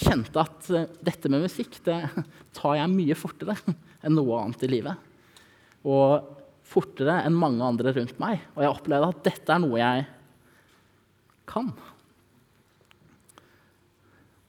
kjente 0.00 0.42
at 0.42 0.70
eh, 0.72 0.88
dette 1.04 1.30
med 1.32 1.44
musikk 1.44 1.76
det 1.86 1.98
tar 2.58 2.78
jeg 2.80 2.92
mye 2.92 3.18
fortere 3.18 3.56
enn 4.02 4.16
noe 4.18 4.38
annet 4.42 4.66
i 4.66 4.70
livet. 4.70 5.10
Og 5.86 6.28
fortere 6.72 7.20
enn 7.26 7.36
mange 7.38 7.64
andre 7.66 7.94
rundt 7.96 8.18
meg. 8.22 8.42
Og 8.56 8.64
jeg 8.64 8.74
opplevde 8.74 9.10
at 9.12 9.24
dette 9.26 9.54
er 9.54 9.62
noe 9.62 9.80
jeg 9.80 10.06
kan. 11.48 11.72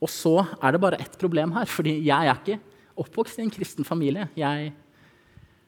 Og 0.03 0.11
så 0.11 0.35
er 0.59 0.75
det 0.75 0.83
bare 0.83 0.99
ett 0.99 1.17
problem 1.19 1.53
her, 1.55 1.67
fordi 1.69 1.95
jeg 2.03 2.29
er 2.29 2.39
ikke 2.39 2.59
oppvokst 2.99 3.39
i 3.39 3.45
en 3.45 3.53
kristen 3.53 3.87
familie. 3.87 4.27
Jeg 4.37 4.73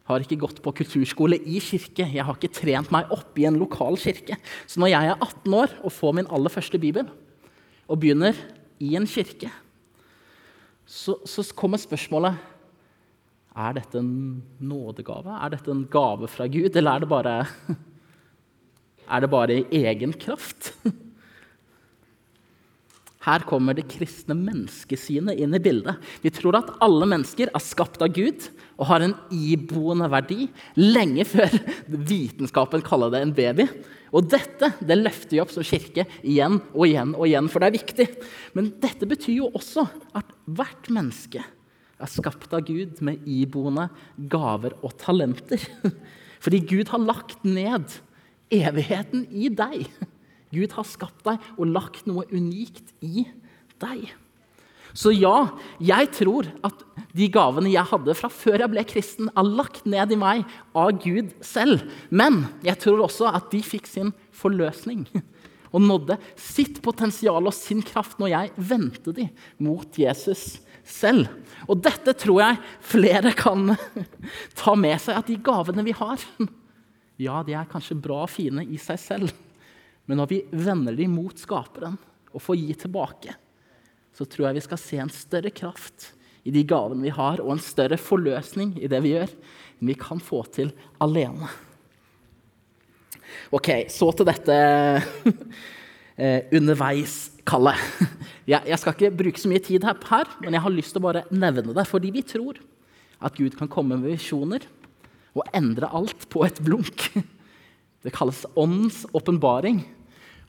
har 0.06 0.22
ikke 0.22 0.38
gått 0.44 0.60
på 0.62 0.74
kulturskole 0.82 1.40
i 1.40 1.62
kirke. 1.64 2.06
Jeg 2.06 2.26
har 2.26 2.38
ikke 2.38 2.54
trent 2.54 2.92
meg 2.94 3.10
opp 3.14 3.38
i 3.42 3.48
en 3.50 3.58
lokal 3.58 3.98
kirke. 4.02 4.38
Så 4.70 4.82
når 4.82 4.94
jeg 4.94 5.12
er 5.12 5.16
18 5.18 5.56
år 5.58 5.78
og 5.82 5.96
får 5.96 6.18
min 6.20 6.30
aller 6.30 6.54
første 6.54 6.82
bibel, 6.82 7.08
og 7.86 8.02
begynner 8.02 8.38
i 8.82 8.96
en 8.98 9.06
kirke, 9.10 9.52
så, 10.86 11.16
så 11.26 11.46
kommer 11.58 11.82
spørsmålet 11.82 12.38
er 13.56 13.78
dette 13.78 14.02
en 14.02 14.44
nådegave. 14.60 15.32
Er 15.32 15.56
dette 15.56 15.72
en 15.72 15.88
gave 15.92 16.30
fra 16.32 16.48
Gud, 16.52 16.76
eller 16.76 16.98
er 16.98 17.06
det 17.06 17.12
bare, 17.12 17.36
er 19.08 19.24
det 19.24 19.32
bare 19.32 19.64
egen 19.72 20.16
kraft? 20.20 20.74
Her 23.26 23.42
kommer 23.50 23.74
det 23.74 23.88
kristne 23.90 24.36
menneskesynet 24.38 25.40
inn 25.42 25.56
i 25.58 25.62
bildet. 25.64 25.98
Vi 26.22 26.30
tror 26.36 26.60
at 26.60 26.70
alle 26.86 27.08
mennesker 27.10 27.50
er 27.50 27.64
skapt 27.64 28.04
av 28.06 28.12
Gud 28.14 28.52
og 28.76 28.86
har 28.92 29.02
en 29.02 29.16
iboende 29.34 30.12
verdi, 30.14 30.46
lenge 30.78 31.26
før 31.26 31.56
vitenskapen 32.12 32.86
kaller 32.86 33.16
det 33.16 33.24
en 33.26 33.34
baby. 33.34 33.66
Og 34.14 34.30
dette 34.30 34.70
det 34.78 35.00
løfter 35.00 35.40
vi 35.40 35.42
opp 35.42 35.56
som 35.56 35.66
kirke 35.66 36.06
igjen 36.22 36.60
og 36.76 36.86
igjen 36.86 37.16
og 37.18 37.26
igjen, 37.26 37.50
for 37.50 37.64
det 37.64 37.72
er 37.72 37.80
viktig. 37.80 38.08
Men 38.54 38.70
dette 38.84 39.10
betyr 39.10 39.40
jo 39.40 39.52
også 39.58 39.88
at 40.14 40.30
hvert 40.46 40.92
menneske 40.94 41.42
er 42.02 42.12
skapt 42.12 42.52
av 42.56 42.66
Gud 42.68 43.00
med 43.06 43.24
iboende 43.30 43.88
gaver 44.32 44.76
og 44.84 44.96
talenter. 45.02 45.62
Fordi 46.44 46.60
Gud 46.68 46.92
har 46.92 47.02
lagt 47.02 47.46
ned 47.48 47.98
evigheten 48.54 49.26
i 49.32 49.50
deg. 49.50 49.88
Gud 50.54 50.76
har 50.76 50.88
skapt 50.88 51.26
deg 51.26 51.42
og 51.56 51.72
lagt 51.72 52.06
noe 52.10 52.28
unikt 52.32 52.94
i 53.04 53.26
deg. 53.82 54.12
Så 54.96 55.12
ja, 55.12 55.50
jeg 55.84 56.08
tror 56.16 56.48
at 56.64 56.84
de 57.16 57.28
gavene 57.32 57.72
jeg 57.74 57.88
hadde 57.90 58.16
fra 58.16 58.30
før 58.32 58.62
jeg 58.64 58.72
ble 58.72 58.84
kristen, 58.88 59.32
er 59.36 59.48
lagt 59.48 59.84
ned 59.90 60.14
i 60.16 60.20
meg 60.20 60.46
av 60.76 60.94
Gud 61.04 61.34
selv. 61.44 61.84
Men 62.08 62.46
jeg 62.64 62.80
tror 62.84 63.04
også 63.04 63.28
at 63.28 63.50
de 63.52 63.60
fikk 63.66 63.90
sin 63.92 64.14
forløsning 64.36 65.04
og 65.76 65.84
nådde 65.84 66.16
sitt 66.40 66.80
potensial 66.86 67.44
og 67.44 67.56
sin 67.56 67.84
kraft 67.84 68.22
når 68.22 68.32
jeg 68.32 68.68
vendte 68.72 69.16
de 69.16 69.28
mot 69.60 70.00
Jesus 70.00 70.62
selv. 70.86 71.30
Og 71.66 71.80
dette 71.84 72.14
tror 72.18 72.42
jeg 72.44 72.60
flere 72.86 73.34
kan 73.38 73.74
ta 74.62 74.76
med 74.78 75.00
seg, 75.02 75.20
at 75.20 75.30
de 75.30 75.40
gavene 75.42 75.86
vi 75.86 75.96
har, 75.98 76.22
ja, 77.26 77.42
de 77.46 77.56
er 77.58 77.72
kanskje 77.72 77.98
bra 77.98 78.24
og 78.26 78.32
fine 78.32 78.66
i 78.66 78.80
seg 78.82 79.02
selv. 79.02 79.34
Men 80.06 80.22
når 80.22 80.30
vi 80.30 80.44
vender 80.54 80.96
dem 80.98 81.16
mot 81.18 81.38
Skaperen 81.42 81.98
og 82.36 82.44
får 82.44 82.60
gi 82.62 82.76
tilbake, 82.86 83.36
så 84.16 84.28
tror 84.30 84.50
jeg 84.50 84.60
vi 84.60 84.66
skal 84.68 84.80
se 84.80 85.00
en 85.02 85.12
større 85.12 85.52
kraft 85.52 86.12
i 86.46 86.54
de 86.54 86.62
gavene 86.68 87.04
vi 87.04 87.14
har, 87.14 87.42
og 87.42 87.56
en 87.56 87.64
større 87.64 87.98
forløsning 87.98 88.76
i 88.78 88.90
det 88.92 89.02
vi 89.02 89.16
gjør, 89.16 89.32
enn 89.80 89.90
vi 89.90 89.96
kan 90.00 90.22
få 90.22 90.44
til 90.54 90.70
alene. 91.02 91.50
Ok, 93.56 93.90
så 93.90 94.12
til 94.14 94.28
dette 94.30 94.56
eh, 96.18 96.48
underveiskallet. 96.56 97.82
Jeg, 98.54 98.78
skal 98.80 98.96
ikke 98.96 99.18
bruke 99.24 99.42
så 99.42 99.50
mye 99.50 99.64
tid 99.64 99.86
her, 99.88 100.30
men 100.44 100.54
jeg 100.54 100.62
har 100.62 100.74
lyst 100.74 100.94
til 100.94 101.02
å 101.02 101.06
bare 101.08 101.24
nevne 101.34 101.74
det. 101.74 101.86
Fordi 101.90 102.12
vi 102.14 102.22
tror 102.22 102.60
at 103.18 103.34
Gud 103.34 103.56
kan 103.58 103.72
komme 103.72 103.98
med 103.98 104.12
visjoner 104.14 104.68
og 105.34 105.48
endre 105.56 105.90
alt 105.90 106.28
på 106.30 106.44
et 106.46 106.62
blunk. 106.62 107.08
Det 108.06 108.14
kalles 108.14 108.44
åndens 108.54 109.02
åpenbaring 109.18 109.80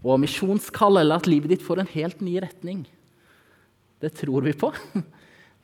og 0.05 0.21
misjonskall, 0.21 1.01
eller 1.01 1.17
at 1.17 1.29
livet 1.31 1.55
ditt 1.55 1.65
får 1.65 1.81
en 1.81 1.89
helt 1.95 2.21
ny 2.21 2.35
retning. 2.45 2.83
Det 4.05 4.13
tror 4.21 4.45
vi 4.45 4.53
på. 4.53 4.69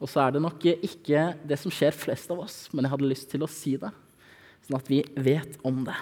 Og 0.03 0.09
så 0.11 0.25
er 0.25 0.33
det 0.35 0.43
nok 0.43 0.65
ikke 0.73 1.27
det 1.47 1.61
som 1.61 1.71
skjer 1.71 1.93
flest 1.95 2.33
av 2.33 2.41
oss, 2.43 2.57
men 2.73 2.87
jeg 2.87 2.95
hadde 2.95 3.11
lyst 3.13 3.29
til 3.31 3.45
å 3.45 3.51
si 3.51 3.77
det, 3.79 3.93
sånn 4.65 4.81
at 4.81 4.89
vi 4.91 5.03
vet 5.15 5.61
om 5.69 5.85
det. 5.87 5.95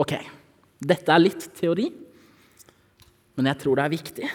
Ok, 0.00 0.16
dette 0.82 1.12
er 1.12 1.22
litt 1.22 1.44
teori, 1.60 1.90
men 3.36 3.50
jeg 3.50 3.60
tror 3.62 3.78
det 3.78 3.84
er 3.86 3.94
viktig. 3.94 4.28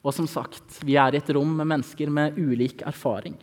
Og 0.00 0.14
som 0.16 0.28
sagt, 0.30 0.80
vi 0.86 0.96
er 0.96 1.12
i 1.12 1.20
et 1.20 1.32
rom 1.36 1.50
med 1.58 1.68
mennesker 1.68 2.12
med 2.12 2.38
ulik 2.38 2.84
erfaring. 2.88 3.36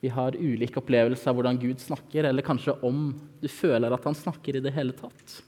Vi 0.00 0.10
har 0.14 0.38
ulike 0.38 0.78
opplevelser 0.78 1.32
av 1.32 1.36
hvordan 1.36 1.58
Gud 1.58 1.82
snakker, 1.82 2.28
eller 2.28 2.46
kanskje 2.46 2.76
om 2.86 3.10
du 3.42 3.48
føler 3.50 3.92
at 3.92 4.06
han 4.06 4.16
snakker 4.16 4.56
i 4.56 4.62
det 4.62 4.72
hele 4.76 4.94
tatt. 4.96 5.40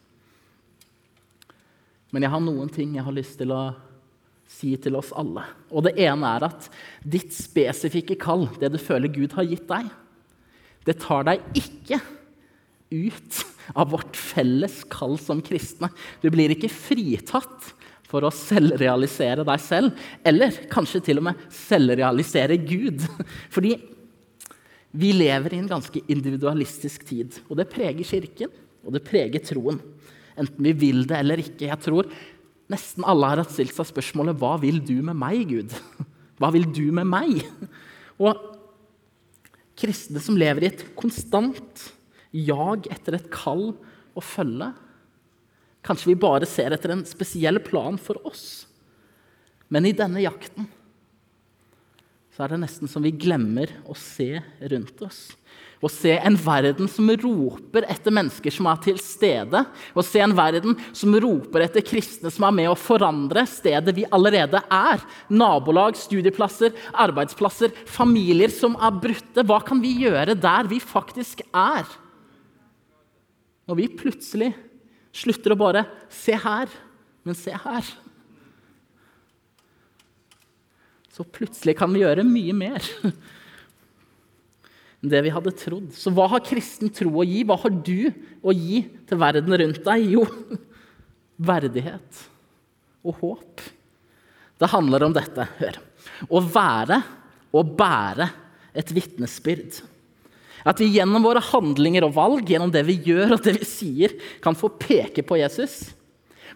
Men 2.11 2.27
jeg 2.27 2.35
har 2.35 2.43
noen 2.43 2.73
ting 2.75 2.97
jeg 2.99 3.07
har 3.07 3.15
lyst 3.15 3.39
til 3.39 3.55
å 3.55 3.63
si 4.51 4.73
til 4.83 4.99
oss 4.99 5.13
alle. 5.15 5.45
Og 5.71 5.87
det 5.87 5.95
ene 6.03 6.35
er 6.35 6.49
at 6.49 6.67
ditt 7.07 7.31
spesifikke 7.31 8.19
kall, 8.19 8.49
det 8.59 8.73
du 8.75 8.81
føler 8.83 9.13
Gud 9.15 9.39
har 9.39 9.47
gitt 9.47 9.69
deg, 9.71 9.87
det 10.89 10.99
tar 10.99 11.29
deg 11.29 11.45
ikke 11.55 12.01
ut 12.91 13.43
av 13.75 13.93
vårt 13.93 14.19
felles 14.19 14.83
kall 14.91 15.17
som 15.21 15.43
kristne. 15.45 15.91
Du 16.23 16.31
blir 16.33 16.55
ikke 16.55 16.73
fritatt 16.73 17.73
for 18.11 18.27
å 18.27 18.33
selvrealisere 18.35 19.45
deg 19.47 19.63
selv, 19.63 19.95
eller 20.27 20.57
kanskje 20.73 21.03
til 21.07 21.21
og 21.21 21.29
med 21.29 21.47
selvrealisere 21.55 22.59
Gud. 22.63 23.05
Fordi 23.55 23.77
vi 24.91 25.13
lever 25.15 25.55
i 25.55 25.61
en 25.63 25.71
ganske 25.71 26.03
individualistisk 26.11 27.07
tid, 27.07 27.39
og 27.47 27.61
det 27.61 27.71
preger 27.71 28.07
Kirken, 28.07 28.51
og 28.83 28.97
det 28.97 29.05
preger 29.07 29.45
troen. 29.47 29.79
Enten 30.41 30.65
vi 30.65 30.75
vil 30.75 31.05
det 31.07 31.21
eller 31.21 31.43
ikke. 31.43 31.69
Jeg 31.69 31.83
tror 31.85 32.09
nesten 32.71 33.07
alle 33.09 33.29
har 33.35 33.45
stilt 33.47 33.75
seg 33.77 33.89
spørsmålet 33.91 34.39
hva 34.41 34.57
vil 34.63 34.81
du 34.83 34.97
med 35.05 35.19
meg, 35.21 35.45
Gud? 35.51 35.75
Hva 36.41 36.49
vil 36.55 36.65
du 36.73 36.87
med 36.97 37.05
meg? 37.05 37.43
Og 38.25 38.39
kristne 39.77 40.23
som 40.25 40.39
lever 40.41 40.65
i 40.65 40.71
et 40.71 40.85
konstant 40.97 41.83
jag 42.31 42.87
etter 42.93 43.19
et 43.19 43.31
kall 43.33 43.73
å 44.15 44.25
følge. 44.25 44.73
Kanskje 45.87 46.13
vi 46.13 46.19
bare 46.21 46.49
ser 46.49 46.75
etter 46.77 46.93
en 46.95 47.07
spesiell 47.09 47.61
plan 47.65 47.97
for 48.01 48.21
oss. 48.29 48.67
Men 49.71 49.87
i 49.87 49.97
denne 49.97 50.23
jakten 50.23 50.69
så 52.35 52.45
er 52.45 52.55
det 52.55 52.63
nesten 52.63 52.89
som 52.89 53.05
vi 53.05 53.13
glemmer 53.13 53.69
å 53.91 53.95
se 53.99 54.39
rundt 54.71 55.03
oss. 55.05 55.19
Å 55.81 55.89
se 55.89 56.13
en 56.19 56.37
verden 56.41 56.89
som 56.93 57.09
roper 57.23 57.87
etter 57.89 58.13
mennesker 58.13 58.53
som 58.53 58.69
er 58.69 58.81
til 58.85 58.99
stede. 59.01 59.63
Å 59.97 60.05
se 60.05 60.21
en 60.21 60.35
verden 60.37 60.77
som 60.97 61.17
roper 61.25 61.65
etter 61.65 61.85
kristne 61.85 62.33
som 62.33 62.45
er 62.49 62.57
med 62.59 62.69
å 62.71 62.77
forandre 62.77 63.47
stedet 63.49 63.95
vi 63.97 64.05
allerede 64.13 64.61
er. 64.73 65.01
Nabolag, 65.33 65.97
studieplasser, 66.01 66.75
arbeidsplasser, 66.93 67.73
familier 67.89 68.53
som 68.53 68.77
er 68.77 69.01
brutte. 69.05 69.45
Hva 69.45 69.63
kan 69.65 69.81
vi 69.81 69.95
gjøre 70.05 70.37
der 70.37 70.69
vi 70.69 70.83
faktisk 70.85 71.41
er? 71.49 71.89
Når 73.71 73.79
vi 73.79 73.87
plutselig 73.95 74.51
slutter 75.15 75.55
å 75.55 75.61
bare 75.61 75.85
se 76.11 76.35
her, 76.35 76.71
men 77.23 77.37
se 77.39 77.55
her. 77.55 77.87
Så 81.15 81.23
plutselig 81.23 81.77
kan 81.79 81.93
vi 81.95 82.03
gjøre 82.03 82.27
mye 82.27 82.55
mer 82.57 82.83
enn 85.01 85.13
det 85.13 85.21
vi 85.23 85.31
hadde 85.33 85.53
trodd. 85.57 85.93
Så 85.95 86.11
hva 86.13 86.27
har 86.33 86.43
kristen 86.45 86.91
tro 86.93 87.13
å 87.23 87.25
gi? 87.25 87.45
Hva 87.47 87.57
har 87.63 87.73
du 87.73 88.11
å 88.43 88.53
gi 88.53 88.83
til 89.09 89.21
verden 89.23 89.55
rundt 89.63 89.81
deg? 89.87 90.11
Jo, 90.17 90.27
verdighet 91.41 92.25
og 93.07 93.23
håp. 93.23 93.63
Det 94.61 94.69
handler 94.75 95.07
om 95.07 95.15
dette. 95.17 95.47
Hør. 95.63 95.79
Å 96.27 96.43
være 96.43 97.01
og 97.57 97.73
bære 97.79 98.29
et 98.77 98.93
vitnesbyrd. 98.93 99.81
At 100.67 100.81
vi 100.83 100.91
gjennom 100.93 101.25
våre 101.25 101.43
handlinger 101.45 102.05
og 102.07 102.17
valg, 102.17 102.51
gjennom 102.51 102.73
det 102.73 102.83
vi 102.89 102.99
gjør 103.07 103.37
og 103.37 103.45
det 103.47 103.57
vi 103.61 103.69
sier, 103.69 104.15
kan 104.45 104.57
få 104.59 104.73
peke 104.81 105.25
på 105.27 105.39
Jesus. 105.41 105.95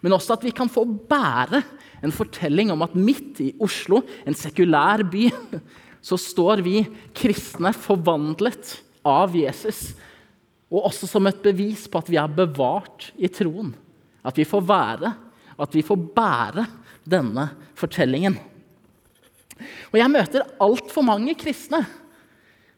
Men 0.03 0.13
også 0.17 0.35
at 0.35 0.45
vi 0.45 0.53
kan 0.55 0.69
få 0.69 0.83
bære 0.85 1.63
en 2.05 2.13
fortelling 2.13 2.69
om 2.73 2.83
at 2.85 2.97
midt 2.97 3.41
i 3.41 3.51
Oslo, 3.63 4.03
en 4.27 4.37
sekulær 4.37 5.05
by, 5.09 5.29
så 6.07 6.19
står 6.21 6.61
vi 6.65 6.83
kristne 7.17 7.71
forvandlet 7.73 8.77
av 9.05 9.33
Jesus. 9.37 9.95
Og 10.69 10.89
også 10.91 11.09
som 11.09 11.25
et 11.29 11.41
bevis 11.41 11.87
på 11.89 12.01
at 12.01 12.09
vi 12.11 12.19
er 12.21 12.37
bevart 12.37 13.09
i 13.17 13.29
troen. 13.31 13.73
At 14.25 14.37
vi 14.37 14.45
får 14.45 14.65
være, 14.65 15.13
at 15.61 15.77
vi 15.77 15.85
får 15.85 16.05
bære 16.17 16.65
denne 17.05 17.47
fortellingen. 17.77 18.37
Og 19.93 19.99
jeg 20.01 20.11
møter 20.11 20.49
altfor 20.61 21.05
mange 21.05 21.35
kristne 21.39 21.85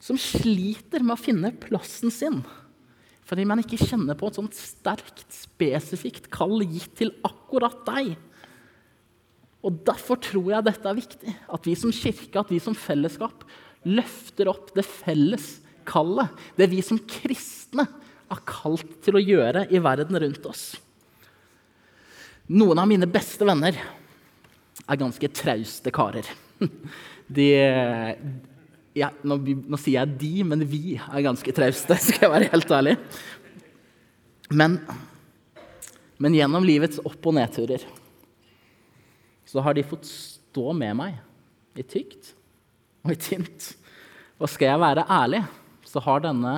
som 0.03 0.19
sliter 0.19 1.03
med 1.03 1.15
å 1.15 1.19
finne 1.19 1.53
plassen 1.61 2.13
sin. 2.13 2.41
Fordi 3.27 3.43
man 3.47 3.59
ikke 3.59 3.79
kjenner 3.81 4.15
på 4.17 4.29
et 4.29 4.39
sånt 4.39 4.55
sterkt, 4.55 5.25
spesifikt 5.33 6.29
kall 6.31 6.61
gitt 6.63 6.93
til 7.01 7.11
akkurat 7.27 7.81
deg. 7.89 8.13
Og 9.67 9.81
Derfor 9.87 10.19
tror 10.23 10.51
jeg 10.53 10.67
dette 10.67 10.87
er 10.87 10.99
viktig. 10.99 11.33
At 11.51 11.67
vi 11.67 11.75
som 11.75 11.91
kirke, 11.91 12.39
at 12.39 12.53
vi 12.53 12.61
som 12.63 12.77
fellesskap 12.77 13.43
løfter 13.87 14.51
opp 14.51 14.71
det 14.77 14.85
felles 14.87 15.57
kallet. 15.87 16.31
Det 16.55 16.69
vi 16.71 16.79
som 16.85 17.01
kristne 17.03 17.87
er 18.27 18.43
kalt 18.47 18.97
til 19.03 19.17
å 19.17 19.23
gjøre 19.23 19.67
i 19.71 19.81
verden 19.83 20.19
rundt 20.23 20.47
oss. 20.47 20.69
Noen 22.47 22.79
av 22.79 22.87
mine 22.87 23.07
beste 23.11 23.43
venner 23.47 23.75
er 24.87 24.99
ganske 24.99 25.29
trauste 25.35 25.91
karer. 25.91 26.27
De 27.27 27.49
ja, 28.97 29.11
nå, 29.21 29.37
nå, 29.37 29.77
sier 29.79 30.01
jeg 30.01 30.17
de, 30.21 30.31
men 30.47 30.63
vi 30.67 30.97
er 30.97 31.25
ganske 31.25 31.53
trauste, 31.55 31.97
skal 32.07 32.27
jeg 32.27 32.33
være 32.33 32.49
helt 32.53 32.73
ærlig. 32.79 32.95
Men, 34.49 34.79
men 36.23 36.37
gjennom 36.37 36.65
livets 36.65 37.01
opp- 37.03 37.27
og 37.27 37.37
nedturer 37.37 37.83
så 39.47 39.63
har 39.63 39.77
de 39.77 39.85
fått 39.87 40.07
stå 40.07 40.73
med 40.75 40.97
meg 40.99 41.79
i 41.79 41.83
tykt 41.87 42.33
og 43.05 43.13
i 43.13 43.19
tynt. 43.21 43.69
Og 44.37 44.49
skal 44.51 44.73
jeg 44.73 44.81
være 44.83 45.05
ærlig, 45.07 45.39
så 45.87 46.03
har 46.03 46.25
denne 46.25 46.57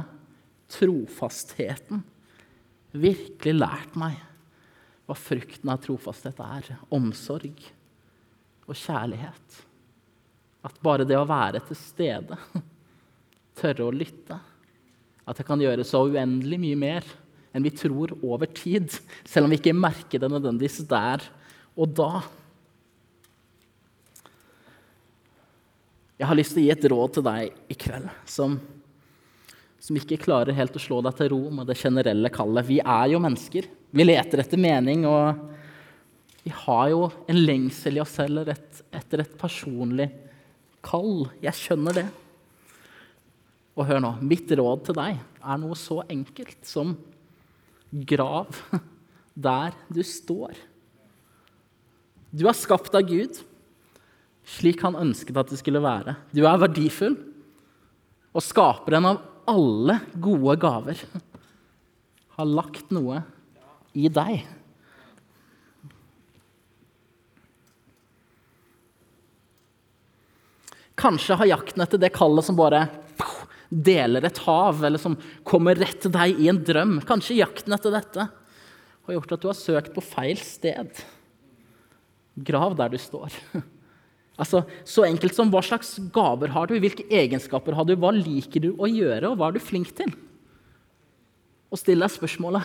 trofastheten 0.74 2.02
virkelig 2.92 3.54
lært 3.60 3.94
meg 4.00 4.18
hva 5.06 5.18
frukten 5.18 5.70
av 5.70 5.82
trofasthet 5.86 6.42
er. 6.42 6.74
Omsorg 6.94 7.62
og 8.70 8.78
kjærlighet. 8.78 9.62
At 10.66 10.80
bare 10.84 11.08
det 11.08 11.16
å 11.16 11.28
være 11.28 11.62
til 11.70 11.78
stede, 11.80 12.38
tørre 13.60 13.88
å 13.88 13.96
lytte, 13.96 14.40
at 15.30 15.38
det 15.38 15.46
kan 15.48 15.62
gjøre 15.62 15.86
så 15.86 16.04
uendelig 16.10 16.58
mye 16.60 16.80
mer 16.80 17.10
enn 17.54 17.66
vi 17.66 17.72
tror 17.74 18.14
over 18.22 18.50
tid, 18.54 18.92
selv 19.30 19.48
om 19.48 19.54
vi 19.54 19.60
ikke 19.62 19.78
merker 19.78 20.22
det 20.22 20.32
nødvendigvis 20.32 20.82
der 20.90 21.24
og 21.80 21.96
da. 21.96 22.12
Jeg 26.20 26.28
har 26.28 26.36
lyst 26.36 26.56
til 26.56 26.66
å 26.66 26.66
gi 26.66 26.74
et 26.74 26.90
råd 26.92 27.16
til 27.16 27.26
deg 27.30 27.72
i 27.72 27.78
kveld 27.80 28.10
som, 28.28 28.58
som 29.80 30.00
ikke 30.00 30.20
klarer 30.20 30.58
helt 30.58 30.76
å 30.76 30.82
slå 30.84 31.00
deg 31.06 31.16
til 31.16 31.32
ro 31.32 31.44
med 31.56 31.70
det 31.70 31.78
generelle 31.80 32.32
kallet. 32.34 32.68
Vi 32.68 32.82
er 32.84 33.14
jo 33.14 33.22
mennesker. 33.24 33.70
Vi 33.96 34.06
leter 34.06 34.44
etter 34.44 34.60
mening, 34.60 35.06
og 35.08 35.40
vi 36.44 36.52
har 36.66 36.90
jo 36.92 37.06
en 37.30 37.40
lengsel 37.40 37.98
i 37.98 38.04
oss 38.04 38.18
selv 38.20 38.52
etter 38.52 39.24
et 39.24 39.38
personlig 39.40 40.10
kall. 40.86 41.28
Jeg 41.44 41.56
skjønner 41.58 42.00
det. 42.02 42.08
Og 43.80 43.88
hør 43.88 44.02
nå, 44.04 44.16
mitt 44.26 44.52
råd 44.52 44.88
til 44.88 44.98
deg 44.98 45.20
er 45.40 45.62
noe 45.62 45.78
så 45.80 46.02
enkelt 46.12 46.66
som 46.68 46.98
grav 47.90 48.58
der 49.50 49.78
du 49.88 50.02
står. 50.06 50.58
Du 52.30 52.46
er 52.46 52.58
skapt 52.58 52.94
av 52.98 53.08
Gud 53.10 53.40
slik 54.50 54.82
han 54.86 54.98
ønsket 54.98 55.38
at 55.38 55.52
du 55.52 55.58
skulle 55.60 55.82
være. 55.84 56.16
Du 56.34 56.44
er 56.48 56.62
verdifull, 56.62 57.18
og 58.34 58.46
skaperen 58.46 59.08
av 59.10 59.22
alle 59.50 59.98
gode 60.22 60.56
gaver 60.62 61.02
har 62.38 62.50
lagt 62.50 62.92
noe 62.94 63.24
i 63.98 64.10
deg. 64.14 64.46
Kanskje 71.00 71.38
har 71.40 71.50
jakten 71.54 71.84
etter 71.86 72.02
det 72.02 72.12
kallet 72.16 72.46
som 72.46 72.58
bare 72.60 72.88
deler 73.70 74.26
et 74.26 74.42
hav, 74.48 74.82
eller 74.84 75.00
som 75.02 75.16
kommer 75.48 75.78
rett 75.78 76.00
til 76.02 76.12
deg 76.12 76.40
i 76.42 76.48
en 76.50 76.58
drøm 76.66 76.96
Kanskje 77.06 77.38
jakten 77.38 77.76
etter 77.76 77.94
dette 77.94 78.26
har 79.10 79.18
gjort 79.18 79.34
at 79.34 79.42
du 79.42 79.50
har 79.50 79.58
søkt 79.58 79.94
på 79.96 80.04
feil 80.06 80.38
sted. 80.42 81.02
Grav 82.46 82.78
der 82.80 82.94
du 82.94 83.02
står. 83.02 83.34
Altså, 84.40 84.62
Så 84.88 85.04
enkelt 85.04 85.36
som 85.36 85.50
hva 85.52 85.60
slags 85.60 85.98
gaver 86.16 86.54
har 86.56 86.70
du, 86.70 86.78
hvilke 86.80 87.04
egenskaper 87.12 87.76
har 87.76 87.84
du, 87.84 87.92
hva 88.00 88.14
liker 88.16 88.64
du 88.64 88.70
å 88.72 88.88
gjøre, 88.88 89.28
og 89.28 89.36
hva 89.36 89.50
er 89.50 89.58
du 89.58 89.60
flink 89.60 89.90
til? 89.98 90.14
Og 91.68 91.82
still 91.82 92.00
deg 92.00 92.14
spørsmålet 92.14 92.64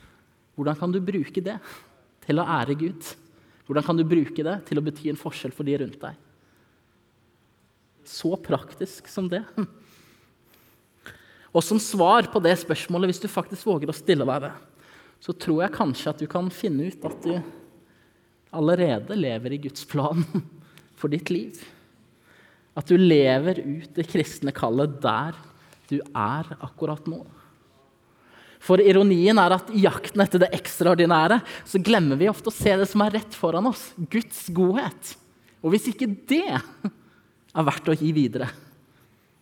hvordan 0.58 0.76
kan 0.76 0.92
du 0.92 1.00
bruke 1.00 1.40
det 1.40 1.56
til 2.26 2.42
å 2.42 2.44
ære 2.58 2.76
Gud? 2.76 3.08
Hvordan 3.64 3.86
kan 3.88 3.96
du 3.96 4.04
bruke 4.04 4.44
det 4.44 4.58
til 4.68 4.82
å 4.82 4.84
bety 4.84 5.08
en 5.14 5.22
forskjell 5.22 5.56
for 5.56 5.64
de 5.64 5.78
rundt 5.80 5.96
deg? 6.04 6.20
Så 8.08 8.34
praktisk 8.40 9.08
som 9.10 9.28
det. 9.30 9.42
Og 11.54 11.62
som 11.62 11.78
svar 11.78 12.26
på 12.32 12.42
det 12.42 12.56
spørsmålet, 12.64 13.12
hvis 13.12 13.22
du 13.22 13.28
faktisk 13.30 13.68
våger 13.68 13.90
å 13.90 13.96
stille 13.96 14.26
deg 14.26 14.48
det, 14.48 14.54
så 15.22 15.32
tror 15.32 15.62
jeg 15.62 15.76
kanskje 15.76 16.10
at 16.10 16.20
du 16.20 16.26
kan 16.30 16.50
finne 16.52 16.90
ut 16.90 17.06
at 17.06 17.22
du 17.24 17.36
allerede 18.54 19.16
lever 19.18 19.54
i 19.54 19.60
Guds 19.62 19.86
plan 19.88 20.24
for 21.00 21.12
ditt 21.12 21.30
liv. 21.32 21.62
At 22.74 22.90
du 22.90 22.98
lever 22.98 23.62
ut 23.62 23.94
det 23.94 24.08
kristne 24.10 24.54
kallet 24.54 24.98
der 25.02 25.38
du 25.90 26.00
er 26.02 26.50
akkurat 26.58 27.06
nå. 27.10 27.22
For 28.64 28.80
ironien 28.80 29.36
er 29.38 29.54
at 29.58 29.68
i 29.76 29.82
jakten 29.84 30.22
etter 30.24 30.40
det 30.40 30.52
ekstraordinære 30.56 31.38
så 31.68 31.80
glemmer 31.84 32.18
vi 32.20 32.30
ofte 32.30 32.48
å 32.48 32.54
se 32.54 32.72
det 32.80 32.88
som 32.88 33.02
er 33.04 33.18
rett 33.18 33.36
foran 33.36 33.68
oss 33.68 33.90
Guds 34.10 34.46
godhet. 34.56 35.14
Og 35.60 35.74
hvis 35.74 35.90
ikke 35.92 36.08
det 36.08 36.60
er 37.54 37.66
verdt 37.68 37.90
å 37.90 37.96
gi 37.98 38.10
videre. 38.14 38.48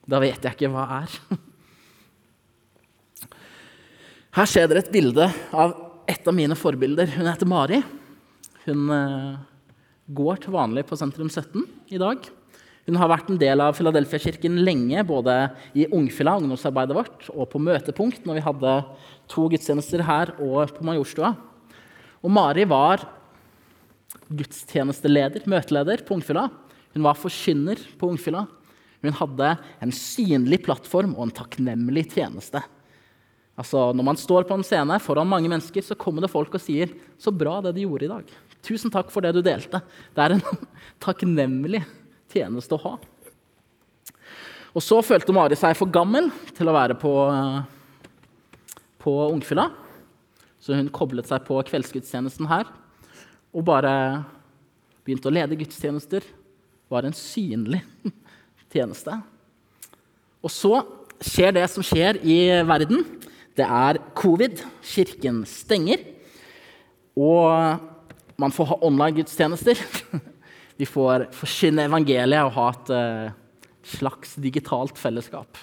Da 0.09 0.20
vet 0.22 0.42
jeg 0.42 0.57
ikke 0.57 0.70
hva 0.72 0.85
er. 1.01 1.16
Her 4.33 4.48
ser 4.48 4.68
dere 4.68 4.83
et 4.85 4.92
bilde 4.92 5.29
av 5.53 5.75
et 6.11 6.29
av 6.29 6.35
mine 6.35 6.57
forbilder. 6.59 7.11
Hun 7.14 7.29
heter 7.29 7.48
Mari. 7.48 7.81
Hun 8.66 8.87
eh, 8.94 9.35
går 10.12 10.40
til 10.42 10.55
vanlig 10.55 10.87
på 10.88 10.98
Sentrum 10.98 11.31
17 11.31 11.66
i 11.94 12.01
dag. 12.01 12.25
Hun 12.88 12.98
har 12.98 13.11
vært 13.12 13.29
en 13.31 13.38
del 13.38 13.62
av 13.62 13.77
Filadelfia-kirken 13.79 14.57
lenge, 14.66 15.05
både 15.07 15.37
i 15.79 15.85
Ungfila, 15.94 16.35
ungdomsarbeidet 16.40 16.96
vårt, 16.96 17.29
og 17.31 17.46
på 17.53 17.61
Møtepunkt, 17.62 18.25
når 18.27 18.40
vi 18.40 18.46
hadde 18.48 18.72
to 19.31 19.46
gudstjenester 19.53 20.03
her 20.09 20.33
og 20.42 20.72
på 20.75 20.87
Majorstua. 20.88 21.37
Og 22.22 22.33
Mari 22.35 22.66
var 22.66 23.05
gudstjenesteleder, 24.33 25.46
møteleder, 25.51 26.03
på 26.07 26.16
Ungfila. 26.18 26.48
Hun 26.93 27.07
var 27.07 27.19
forkynner 27.19 27.81
på 27.99 28.11
Ungfylla. 28.13 28.47
Hun 29.03 29.17
hadde 29.19 29.57
en 29.83 29.93
synlig 29.95 30.63
plattform 30.67 31.17
og 31.17 31.27
en 31.27 31.35
takknemlig 31.43 32.07
tjeneste. 32.13 32.63
Altså, 33.59 33.91
når 33.93 34.07
man 34.07 34.21
står 34.21 34.47
på 34.49 34.57
en 34.57 34.65
scene 34.65 34.97
foran 35.03 35.29
mange 35.29 35.51
mennesker, 35.51 35.85
så 35.85 35.99
kommer 35.99 36.25
det 36.25 36.33
folk 36.33 36.55
og 36.55 36.61
sier 36.61 36.89
'Så 37.19 37.31
bra 37.37 37.61
det 37.61 37.75
du 37.75 37.83
gjorde 37.83 38.05
i 38.05 38.09
dag'. 38.09 38.31
'Tusen 38.63 38.91
takk 38.91 39.11
for 39.11 39.21
det 39.21 39.35
du 39.35 39.43
delte'. 39.43 39.83
Det 40.15 40.23
er 40.23 40.33
en 40.33 40.43
takknemlig 41.01 41.85
tjeneste 42.33 42.75
å 42.75 42.83
ha. 42.83 42.99
Og 44.73 44.81
så 44.81 45.03
følte 45.05 45.33
Mari 45.33 45.55
seg 45.55 45.77
for 45.77 45.87
gammel 45.87 46.31
til 46.57 46.69
å 46.69 46.73
være 46.73 46.95
på, 46.95 47.13
på 48.99 49.13
Ungfylla. 49.33 49.71
Så 50.61 50.75
hun 50.75 50.89
koblet 50.89 51.27
seg 51.27 51.45
på 51.45 51.59
kveldsgudstjenesten 51.61 52.49
her 52.49 52.65
og 53.53 53.65
bare 53.65 54.25
begynte 55.05 55.29
å 55.29 55.35
lede 55.35 55.59
gudstjenester 55.59 56.25
var 56.93 57.09
en 57.09 57.17
synlig 57.17 57.81
tjeneste. 58.73 59.17
Og 60.43 60.53
så 60.53 60.83
skjer 61.23 61.55
det 61.57 61.67
som 61.71 61.85
skjer 61.87 62.19
i 62.25 62.39
verden. 62.67 63.05
Det 63.57 63.67
er 63.67 64.01
covid. 64.19 64.63
Kirken 64.85 65.43
stenger. 65.49 66.03
Og 67.17 67.81
man 68.41 68.55
får 68.55 68.71
ha 68.73 68.81
online-gudstjenester. 68.89 69.79
Vi 70.79 70.89
får 70.95 71.29
forkynne 71.37 71.87
evangeliet 71.91 72.49
og 72.49 72.57
ha 72.57 72.71
et 72.73 72.95
uh, 72.97 73.35
slags 73.87 74.35
digitalt 74.41 74.99
fellesskap. 74.99 75.61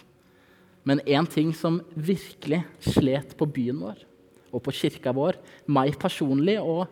Men 0.87 1.01
én 1.05 1.27
ting 1.29 1.51
som 1.53 1.81
virkelig 1.93 2.63
slet 2.81 3.35
på 3.37 3.47
byen 3.49 3.81
vår 3.83 4.05
og 4.49 4.63
på 4.65 4.73
kirka 4.73 5.11
vår, 5.13 5.37
meg 5.69 5.97
personlig 6.01 6.55
og 6.57 6.87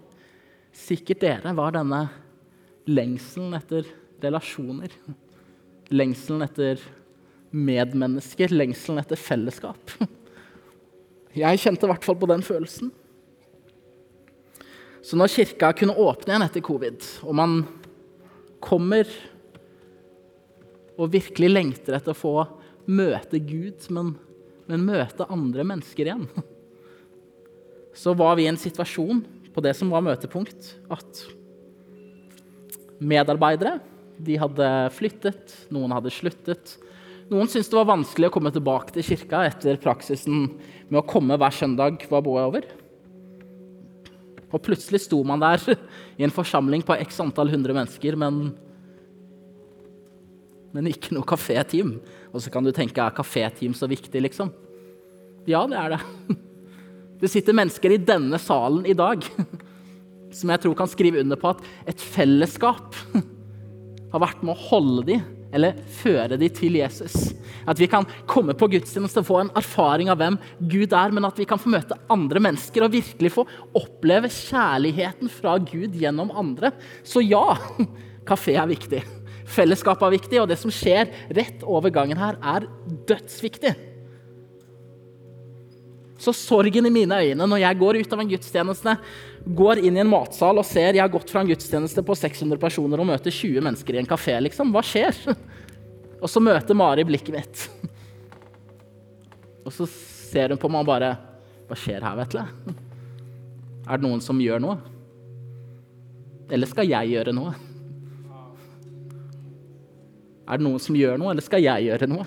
sikkert 0.76 1.24
dere, 1.24 1.54
var 1.58 1.74
denne 1.74 2.04
lengselen 2.86 3.56
etter 3.58 3.88
relasjoner. 4.24 4.94
Lengselen 5.94 6.44
etter 6.46 6.82
medmennesker, 7.56 8.52
lengselen 8.54 9.02
etter 9.02 9.20
fellesskap. 9.20 9.94
Jeg 11.38 11.62
kjente 11.62 11.86
i 11.86 11.92
hvert 11.92 12.06
fall 12.06 12.18
på 12.18 12.30
den 12.30 12.44
følelsen. 12.46 12.92
Så 15.06 15.16
når 15.20 15.32
kirka 15.32 15.72
kunne 15.78 15.96
åpne 15.96 16.34
igjen 16.34 16.46
etter 16.48 16.64
covid, 16.66 17.04
og 17.24 17.36
man 17.38 17.60
kommer 18.64 19.08
og 20.98 21.12
virkelig 21.14 21.50
lengter 21.52 21.96
etter 21.96 22.16
å 22.16 22.18
få 22.18 22.34
møte 22.90 23.40
Gud, 23.44 23.86
men, 23.94 24.16
men 24.68 24.86
møte 24.88 25.28
andre 25.32 25.64
mennesker 25.68 26.10
igjen, 26.10 26.26
så 27.98 28.14
var 28.18 28.36
vi 28.38 28.48
i 28.48 28.52
en 28.52 28.60
situasjon 28.60 29.22
på 29.54 29.64
det 29.66 29.74
som 29.78 29.94
var 29.94 30.04
møtepunkt, 30.06 30.74
at 30.90 31.22
medarbeidere 32.98 33.78
de 34.18 34.38
hadde 34.42 34.68
flyttet, 34.96 35.54
noen 35.74 35.94
hadde 35.94 36.12
sluttet. 36.14 36.76
Noen 37.28 37.50
syntes 37.52 37.70
det 37.70 37.78
var 37.78 37.90
vanskelig 37.90 38.30
å 38.30 38.34
komme 38.38 38.54
tilbake 38.56 38.96
til 38.96 39.06
kirka 39.06 39.44
etter 39.50 39.80
praksisen 39.84 40.48
med 40.88 41.02
å 41.02 41.08
komme 41.08 41.38
hver 41.40 41.54
søndag 41.54 42.06
var 42.10 42.28
over. 42.28 42.66
Og 44.48 44.64
plutselig 44.64 45.04
sto 45.04 45.20
man 45.28 45.44
der 45.44 45.60
i 46.16 46.24
en 46.24 46.34
forsamling 46.34 46.86
på 46.88 46.96
x 47.04 47.20
antall 47.20 47.52
hundre 47.52 47.76
mennesker, 47.76 48.16
men, 48.20 48.54
men 50.72 50.88
ikke 50.88 51.18
noe 51.18 51.28
kaféteam. 51.28 51.98
Og 52.32 52.44
så 52.44 52.54
kan 52.54 52.64
du 52.64 52.72
tenke 52.76 53.04
er 53.04 53.16
kaféteam 53.16 53.76
så 53.76 53.90
viktig, 53.92 54.24
liksom? 54.24 54.54
Ja, 55.48 55.66
det 55.68 55.80
er 55.80 55.98
det. 55.98 56.04
Det 57.18 57.32
sitter 57.34 57.56
mennesker 57.58 57.96
i 57.96 57.98
denne 57.98 58.38
salen 58.38 58.84
i 58.86 58.94
dag 58.94 59.24
som 60.38 60.52
jeg 60.54 60.62
tror 60.62 60.76
kan 60.78 60.90
skrive 60.92 61.24
under 61.24 61.40
på 61.42 61.50
at 61.50 61.64
et 61.90 62.04
fellesskap 62.14 62.94
har 64.14 64.24
vært 64.24 64.44
med 64.46 64.56
å 64.56 64.68
holde 64.70 65.06
dem 65.12 65.26
eller 65.56 65.78
føre 66.00 66.38
dem 66.40 66.52
til 66.54 66.76
Jesus. 66.80 67.16
At 67.68 67.80
vi 67.80 67.88
kan 67.92 68.08
komme 68.30 68.56
på 68.58 68.70
gudstjeneste 68.72 69.24
og 69.24 69.28
få 69.30 69.40
en 69.42 69.52
erfaring 69.58 70.12
av 70.12 70.20
hvem 70.20 70.38
Gud 70.60 70.96
er, 70.96 71.14
men 71.16 71.28
at 71.28 71.40
vi 71.40 71.48
kan 71.48 71.62
få 71.62 71.72
møte 71.72 71.98
andre 72.12 72.42
mennesker 72.44 72.86
og 72.86 72.94
virkelig 72.96 73.34
få 73.36 73.46
oppleve 73.78 74.32
kjærligheten 74.34 75.32
fra 75.32 75.58
Gud 75.64 75.96
gjennom 75.98 76.34
andre. 76.36 76.74
Så 77.08 77.24
ja, 77.26 77.58
kafé 78.30 78.58
er 78.60 78.70
viktig. 78.72 79.04
Fellesskap 79.48 80.02
er 80.04 80.18
viktig, 80.18 80.42
og 80.42 80.50
det 80.52 80.60
som 80.60 80.74
skjer 80.74 81.08
rett 81.36 81.64
over 81.64 81.94
gangen 81.96 82.20
her, 82.20 82.40
er 82.44 82.68
dødsviktig. 83.08 83.76
Så 86.18 86.34
sorgen 86.34 86.90
i 86.90 86.94
mine 86.94 87.20
øyne 87.22 87.46
når 87.46 87.62
jeg 87.62 87.78
går 87.78 88.00
ut 88.02 88.14
av 88.16 88.22
en 88.24 88.32
gudstjeneste, 88.32 88.96
går 89.58 89.84
inn 89.86 90.00
i 90.00 90.02
en 90.02 90.10
matsal 90.10 90.58
og 90.58 90.66
ser 90.66 90.96
jeg 90.98 91.04
har 91.04 91.14
gått 91.14 91.30
fra 91.30 91.44
en 91.44 91.52
gudstjeneste 91.52 92.04
på 92.06 92.18
600 92.18 92.60
personer 92.62 93.04
og 93.04 93.10
møter 93.12 93.34
20 93.34 93.62
mennesker 93.68 93.98
i 93.98 94.02
en 94.02 94.10
kafé, 94.10 94.40
liksom. 94.48 94.74
Hva 94.74 94.84
skjer? 94.86 95.22
Og 96.18 96.26
så 96.34 96.42
møter 96.42 96.74
Mari 96.74 97.04
blikket 97.06 97.36
mitt. 97.36 97.64
Og 99.68 99.74
så 99.76 99.86
ser 99.92 100.50
hun 100.50 100.58
på 100.58 100.70
meg 100.72 100.82
og 100.82 100.90
bare 100.90 101.12
Hva 101.70 101.78
skjer 101.78 102.02
her, 102.02 102.16
Vetle? 102.18 102.46
Er 103.86 104.00
det 104.00 104.08
noen 104.08 104.24
som 104.24 104.40
gjør 104.42 104.64
noe? 104.64 104.80
Eller 106.50 106.70
skal 106.72 106.88
jeg 106.90 107.12
gjøre 107.14 107.36
noe? 107.36 107.54
Er 110.48 110.60
det 110.60 110.64
noen 110.64 110.80
som 110.80 110.96
gjør 110.96 111.20
noe, 111.20 111.34
eller 111.34 111.44
skal 111.44 111.62
jeg 111.62 111.90
gjøre 111.90 112.08
noe? 112.08 112.26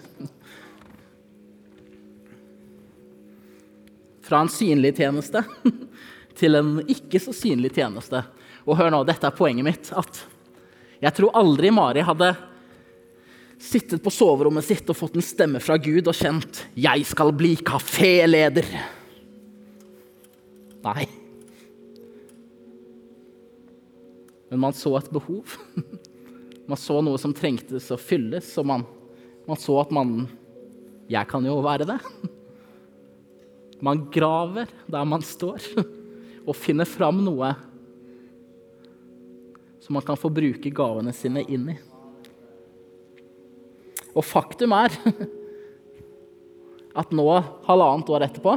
Fra 4.31 4.45
en 4.45 4.53
synlig 4.53 4.95
tjeneste 5.01 5.43
til 6.39 6.55
en 6.55 6.77
ikke 6.87 7.19
så 7.19 7.35
synlig 7.35 7.73
tjeneste. 7.75 8.23
Og 8.63 8.77
hør 8.79 8.93
nå, 8.95 9.03
dette 9.09 9.27
er 9.27 9.35
poenget 9.35 9.67
mitt. 9.67 9.91
At 9.91 10.23
jeg 11.03 11.17
tror 11.17 11.35
aldri 11.41 11.73
Mari 11.75 12.05
hadde 12.07 12.29
sittet 13.61 14.05
på 14.05 14.13
soverommet 14.15 14.65
sitt 14.65 14.89
og 14.89 14.97
fått 14.97 15.19
en 15.19 15.25
stemme 15.25 15.61
fra 15.61 15.77
Gud 15.83 16.07
og 16.07 16.15
kjent 16.17 16.63
'Jeg 16.79 17.05
skal 17.11 17.33
bli 17.35 17.57
kaféleder'. 17.57 18.71
Nei. 20.87 21.09
Men 24.51 24.61
man 24.61 24.73
så 24.73 24.97
et 24.99 25.11
behov. 25.11 25.59
Man 26.71 26.79
så 26.79 27.01
noe 27.03 27.19
som 27.19 27.33
trengtes 27.35 27.89
å 27.91 27.97
fylles, 27.99 28.47
og 28.63 28.67
man, 28.71 28.85
man 29.43 29.59
så 29.59 29.81
at 29.81 29.91
man 29.91 30.29
Jeg 31.11 31.27
kan 31.27 31.43
jo 31.43 31.57
være 31.67 31.89
det. 31.89 31.99
Man 33.81 34.05
graver 34.13 34.71
der 34.91 35.09
man 35.09 35.25
står, 35.25 35.65
og 36.49 36.57
finner 36.57 36.89
fram 36.89 37.21
noe 37.25 37.55
som 39.81 39.97
man 39.97 40.05
kan 40.07 40.19
få 40.21 40.31
bruke 40.33 40.73
gavene 40.75 41.13
sine 41.17 41.43
inn 41.49 41.71
i. 41.73 41.77
Og 44.11 44.27
faktum 44.27 44.75
er 44.77 44.93
at 47.01 47.15
nå, 47.15 47.27
halvannet 47.69 48.11
år 48.13 48.27
etterpå, 48.27 48.57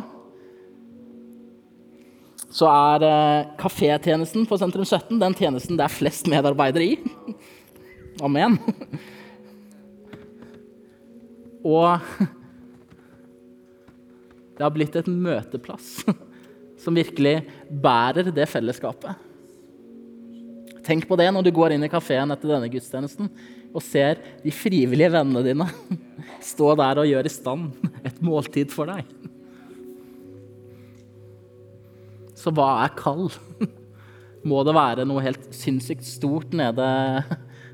så 2.54 2.70
er 2.70 3.06
eh, 3.08 3.48
kafétjenesten 3.58 4.46
på 4.46 4.58
Sentrum 4.62 4.86
17 4.86 5.18
den 5.22 5.34
tjenesten 5.38 5.78
det 5.80 5.88
er 5.88 5.94
flest 5.94 6.30
medarbeidere 6.30 6.86
i. 6.86 6.98
Amen. 8.26 8.60
Og 11.64 11.98
det 14.54 14.66
har 14.66 14.74
blitt 14.74 14.96
et 15.00 15.10
møteplass 15.10 16.04
som 16.84 16.98
virkelig 16.98 17.40
bærer 17.70 18.32
det 18.34 18.48
fellesskapet. 18.50 19.30
Tenk 20.84 21.08
på 21.08 21.16
det 21.20 21.30
når 21.32 21.46
du 21.46 21.54
går 21.56 21.76
inn 21.76 21.86
i 21.86 21.92
kafeen 21.92 22.34
etter 22.34 22.52
denne 22.52 22.70
gudstjenesten 22.72 23.30
og 23.74 23.82
ser 23.82 24.20
de 24.44 24.52
frivillige 24.54 25.14
vennene 25.16 25.44
dine 25.46 25.68
stå 26.52 26.74
der 26.80 27.02
og 27.02 27.10
gjøre 27.10 27.30
i 27.30 27.34
stand 27.34 27.72
et 28.08 28.20
måltid 28.24 28.74
for 28.74 28.92
deg. 28.92 29.08
Så 32.38 32.52
hva 32.52 32.84
er 32.84 32.92
kall? 33.00 33.30
Må 34.44 34.60
det 34.68 34.76
være 34.76 35.06
noe 35.08 35.24
helt 35.24 35.46
sinnssykt 35.56 36.04
stort 36.04 36.52
nede, 36.52 36.86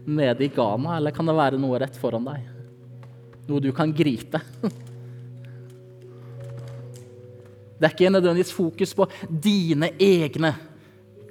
nede 0.05 0.45
i 0.45 0.51
Ghana, 0.53 0.99
eller 0.99 1.15
kan 1.15 1.25
det 1.25 1.33
være 1.39 1.57
noe 1.57 1.79
rett 1.81 1.97
foran 1.97 2.27
deg? 2.27 2.45
Noe 3.49 3.63
du 3.63 3.71
kan 3.73 3.89
gripe? 3.95 4.43
Det 7.79 7.87
er 7.87 7.93
ikke 7.95 8.11
nødvendigvis 8.11 8.51
fokus 8.51 8.91
på 8.95 9.07
dine 9.29 9.93
egne 9.95 10.51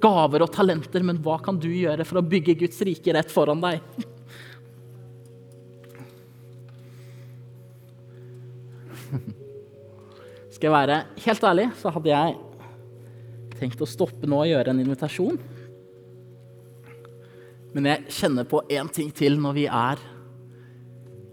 gaver 0.01 0.41
og 0.41 0.51
talenter, 0.55 1.03
men 1.05 1.19
hva 1.21 1.37
kan 1.43 1.59
du 1.61 1.69
gjøre 1.69 2.05
for 2.07 2.17
å 2.21 2.25
bygge 2.25 2.57
Guds 2.63 2.81
rike 2.87 3.13
rett 3.13 3.31
foran 3.31 3.61
deg? 3.61 3.77
Skal 10.55 10.67
jeg 10.67 10.73
være 10.73 10.97
helt 11.25 11.43
ærlig, 11.51 11.67
så 11.77 11.87
hadde 11.93 12.11
jeg 12.15 12.37
tenkt 13.59 13.81
å 13.83 13.87
stoppe 13.89 14.25
nå 14.29 14.37
og 14.41 14.49
gjøre 14.49 14.69
en 14.73 14.81
invitasjon. 14.81 15.37
Men 17.75 17.85
jeg 17.91 18.05
kjenner 18.15 18.45
på 18.49 18.63
én 18.73 18.89
ting 18.93 19.09
til 19.13 19.37
når 19.37 19.53
vi 19.57 19.65
er 19.69 19.97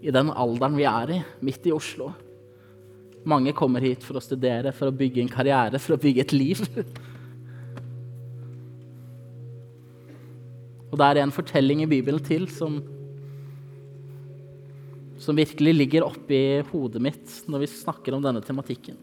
i 0.05 0.13
den 0.13 0.29
alderen 0.29 0.77
vi 0.77 0.85
er 0.85 1.07
i, 1.15 1.19
midt 1.41 1.65
i 1.65 1.73
Oslo. 1.73 2.11
Mange 3.27 3.51
kommer 3.55 3.83
hit 3.83 4.05
for 4.05 4.17
å 4.17 4.23
studere, 4.23 4.71
for 4.75 4.87
å 4.87 4.95
bygge 4.95 5.19
en 5.23 5.31
karriere, 5.31 5.79
for 5.83 5.97
å 5.97 6.01
bygge 6.01 6.23
et 6.23 6.35
liv. 6.35 6.61
Og 10.87 10.95
det 10.99 11.07
er 11.09 11.19
en 11.21 11.33
fortelling 11.35 11.83
i 11.83 11.89
Bibelen 11.91 12.23
til 12.23 12.47
som, 12.49 12.79
som 15.19 15.35
virkelig 15.37 15.73
ligger 15.75 16.07
oppi 16.07 16.39
hodet 16.71 17.03
mitt 17.03 17.35
når 17.51 17.65
vi 17.65 17.73
snakker 17.73 18.15
om 18.15 18.23
denne 18.23 18.41
tematikken. 18.45 18.95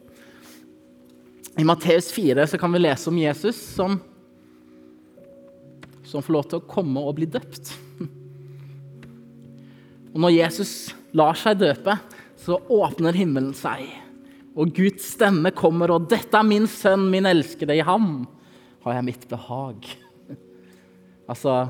I 1.61 1.67
Matteus 1.69 2.09
4 2.11 2.49
kan 2.59 2.73
vi 2.75 2.81
lese 2.81 3.11
om 3.13 3.19
Jesus 3.21 3.61
som, 3.77 4.01
som 6.03 6.25
får 6.25 6.35
lov 6.35 6.49
til 6.49 6.59
å 6.59 6.67
komme 6.67 7.05
og 7.05 7.15
bli 7.21 7.29
døpt. 7.31 7.77
Og 10.15 10.23
når 10.23 10.35
Jesus 10.35 10.73
lar 11.15 11.39
seg 11.39 11.61
døpe, 11.61 11.99
så 12.39 12.59
åpner 12.71 13.17
himmelen 13.17 13.55
seg. 13.57 14.04
Og 14.55 14.71
Guds 14.75 15.07
stemme 15.17 15.51
kommer, 15.51 15.91
og 15.91 16.07
'Dette 16.11 16.39
er 16.39 16.47
min 16.47 16.67
sønn, 16.71 17.11
min 17.11 17.27
elskede. 17.27 17.75
I 17.75 17.83
ham 17.83 18.27
har 18.85 18.95
jeg 18.95 19.05
mitt 19.05 19.29
behag'. 19.29 19.97
Altså 21.29 21.69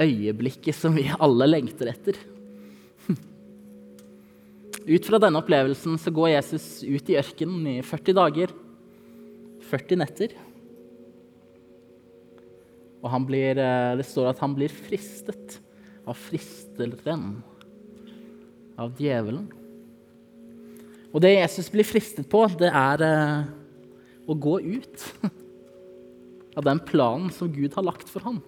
øyeblikket 0.00 0.74
som 0.76 0.94
vi 0.94 1.06
alle 1.08 1.46
lengter 1.48 1.88
etter. 1.88 2.18
Ut 4.94 5.06
fra 5.08 5.18
denne 5.18 5.40
opplevelsen 5.40 5.96
så 6.00 6.12
går 6.12 6.34
Jesus 6.36 6.84
ut 6.84 7.08
i 7.08 7.16
ørkenen 7.16 7.66
i 7.66 7.76
40 7.80 8.16
dager, 8.16 8.52
40 9.70 10.00
netter. 10.00 10.36
Og 13.00 13.08
han 13.08 13.24
blir, 13.24 13.56
eh, 13.56 13.96
det 13.96 14.04
står 14.04 14.30
at 14.34 14.38
han 14.44 14.54
blir 14.54 14.68
fristet 14.68 15.60
av 16.06 16.16
fristeren, 16.16 17.42
av 18.76 18.92
djevelen. 19.00 19.48
Og 21.10 21.22
det 21.24 21.34
Jesus 21.34 21.70
blir 21.72 21.86
fristet 21.86 22.28
på, 22.30 22.44
det 22.60 22.70
er 22.70 23.02
eh, 23.06 23.48
å 24.30 24.36
gå 24.38 24.58
ut 24.62 25.06
av 26.58 26.66
den 26.66 26.82
planen 26.86 27.30
som 27.34 27.50
Gud 27.50 27.74
har 27.74 27.86
lagt 27.86 28.10
for 28.10 28.24
ham. 28.26 28.38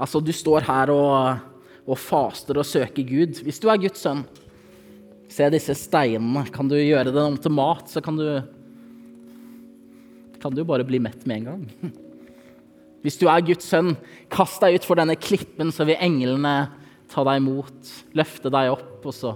Altså, 0.00 0.22
du 0.22 0.32
står 0.34 0.66
her 0.66 0.90
og, 0.94 1.42
og 1.86 2.00
faster 2.00 2.58
og 2.58 2.66
søker 2.66 3.06
Gud. 3.06 3.42
Hvis 3.44 3.60
du 3.62 3.68
er 3.70 3.82
Guds 3.82 4.02
sønn, 4.02 4.24
se 5.30 5.46
disse 5.52 5.76
steinene. 5.78 6.42
Kan 6.50 6.70
du 6.70 6.74
gjøre 6.78 7.12
det 7.14 7.22
om 7.22 7.36
til 7.38 7.54
mat, 7.54 7.86
så 7.90 8.02
kan 8.02 8.18
du 8.18 8.26
kan 10.40 10.54
du 10.56 10.62
bare 10.64 10.86
bli 10.88 10.96
mett 11.02 11.26
med 11.28 11.42
en 11.42 11.48
gang. 11.50 11.64
Hvis 13.04 13.18
du 13.20 13.26
er 13.28 13.44
Guds 13.44 13.68
sønn, 13.68 13.94
kast 14.32 14.62
deg 14.64 14.78
ut 14.78 14.86
for 14.88 14.96
denne 14.96 15.16
klippen, 15.20 15.68
så 15.72 15.84
vil 15.88 16.00
englene 16.00 16.54
ta 17.12 17.24
deg 17.28 17.42
imot, 17.42 17.90
løfte 18.16 18.52
deg 18.52 18.72
opp, 18.72 19.04
og 19.04 19.14
så, 19.16 19.34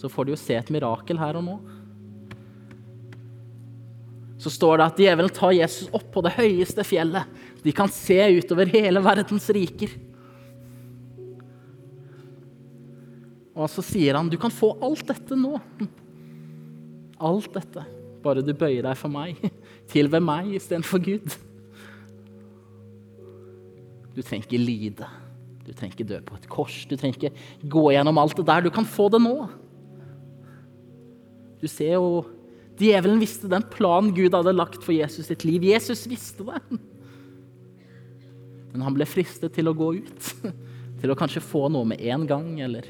så 0.00 0.08
får 0.08 0.26
du 0.26 0.32
jo 0.32 0.40
se 0.40 0.56
et 0.56 0.72
mirakel 0.72 1.20
her 1.20 1.36
og 1.36 1.44
nå. 1.44 1.58
Så 4.40 4.52
står 4.54 4.80
det 4.80 4.86
at 4.86 5.00
djevelen 5.04 5.32
tar 5.36 5.52
Jesus 5.52 5.90
opp 5.92 6.06
på 6.14 6.22
det 6.24 6.32
høyeste 6.38 6.84
fjellet. 6.88 7.28
De 7.60 7.74
kan 7.76 7.90
se 7.92 8.16
utover 8.38 8.70
hele 8.72 9.02
verdens 9.04 9.50
riker. 9.52 9.92
Og 13.52 13.68
så 13.68 13.84
sier 13.84 14.16
han, 14.16 14.30
'Du 14.30 14.38
kan 14.40 14.50
få 14.50 14.72
alt 14.80 15.04
dette 15.06 15.36
nå.' 15.36 15.60
Alt 17.20 17.52
dette. 17.52 17.84
Bare 18.24 18.40
du 18.40 18.54
bøyer 18.54 18.82
deg 18.82 18.96
for 18.96 19.12
meg. 19.12 19.36
Til 19.92 20.08
ved 20.08 20.24
meg 20.24 20.54
istedenfor 20.56 21.04
Gud. 21.04 21.36
Du 24.16 24.22
trenger 24.22 24.48
ikke 24.48 24.56
lide. 24.56 25.06
Du 25.66 25.74
trenger 25.74 25.92
ikke 25.92 26.08
dø 26.08 26.20
på 26.24 26.36
et 26.36 26.48
kors. 26.48 26.86
Du 26.88 26.96
trenger 26.96 27.18
ikke 27.18 27.68
gå 27.68 27.90
gjennom 27.92 28.16
alt 28.16 28.36
det 28.36 28.46
der. 28.46 28.64
Du 28.64 28.70
kan 28.70 28.88
få 28.88 29.10
det 29.12 29.20
nå. 29.20 29.50
Du 31.60 31.68
ser 31.68 31.96
jo 31.98 32.22
Djevelen 32.80 33.20
visste 33.20 33.48
den 33.50 33.64
planen 33.68 34.14
Gud 34.16 34.32
hadde 34.32 34.54
lagt 34.56 34.80
for 34.80 34.94
Jesus 34.96 35.26
sitt 35.28 35.44
liv. 35.44 35.66
Jesus 35.68 36.06
visste 36.08 36.46
det. 36.48 36.60
Men 38.70 38.86
han 38.86 38.96
ble 38.96 39.04
fristet 39.04 39.52
til 39.52 39.68
å 39.68 39.76
gå 39.76 39.90
ut. 40.00 40.30
Til 41.00 41.12
å 41.12 41.16
kanskje 41.16 41.40
få 41.40 41.66
noe 41.72 41.88
med 41.88 42.00
en 42.12 42.26
gang, 42.28 42.48
eller 42.60 42.84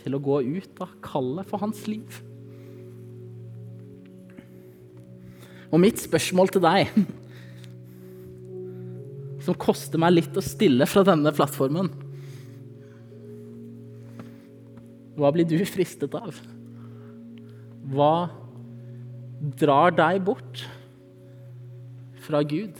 til 0.00 0.16
å 0.16 0.20
gå 0.24 0.38
ut 0.40 0.78
av 0.80 0.94
kallet 1.04 1.48
for 1.50 1.60
hans 1.60 1.82
liv. 1.84 2.20
Og 5.68 5.82
mitt 5.82 6.00
spørsmål 6.00 6.48
til 6.54 6.64
deg, 6.64 6.94
som 9.44 9.58
koster 9.60 10.00
meg 10.00 10.16
litt 10.16 10.36
å 10.36 10.44
stille 10.44 10.88
fra 10.88 11.04
denne 11.06 11.32
plattformen 11.32 11.88
Hva 15.20 15.30
blir 15.32 15.44
du 15.48 15.58
fristet 15.68 16.16
av? 16.16 16.36
Hva 17.90 18.30
drar 19.58 19.94
deg 19.96 20.20
bort 20.26 20.64
fra 22.22 22.42
Gud? 22.46 22.76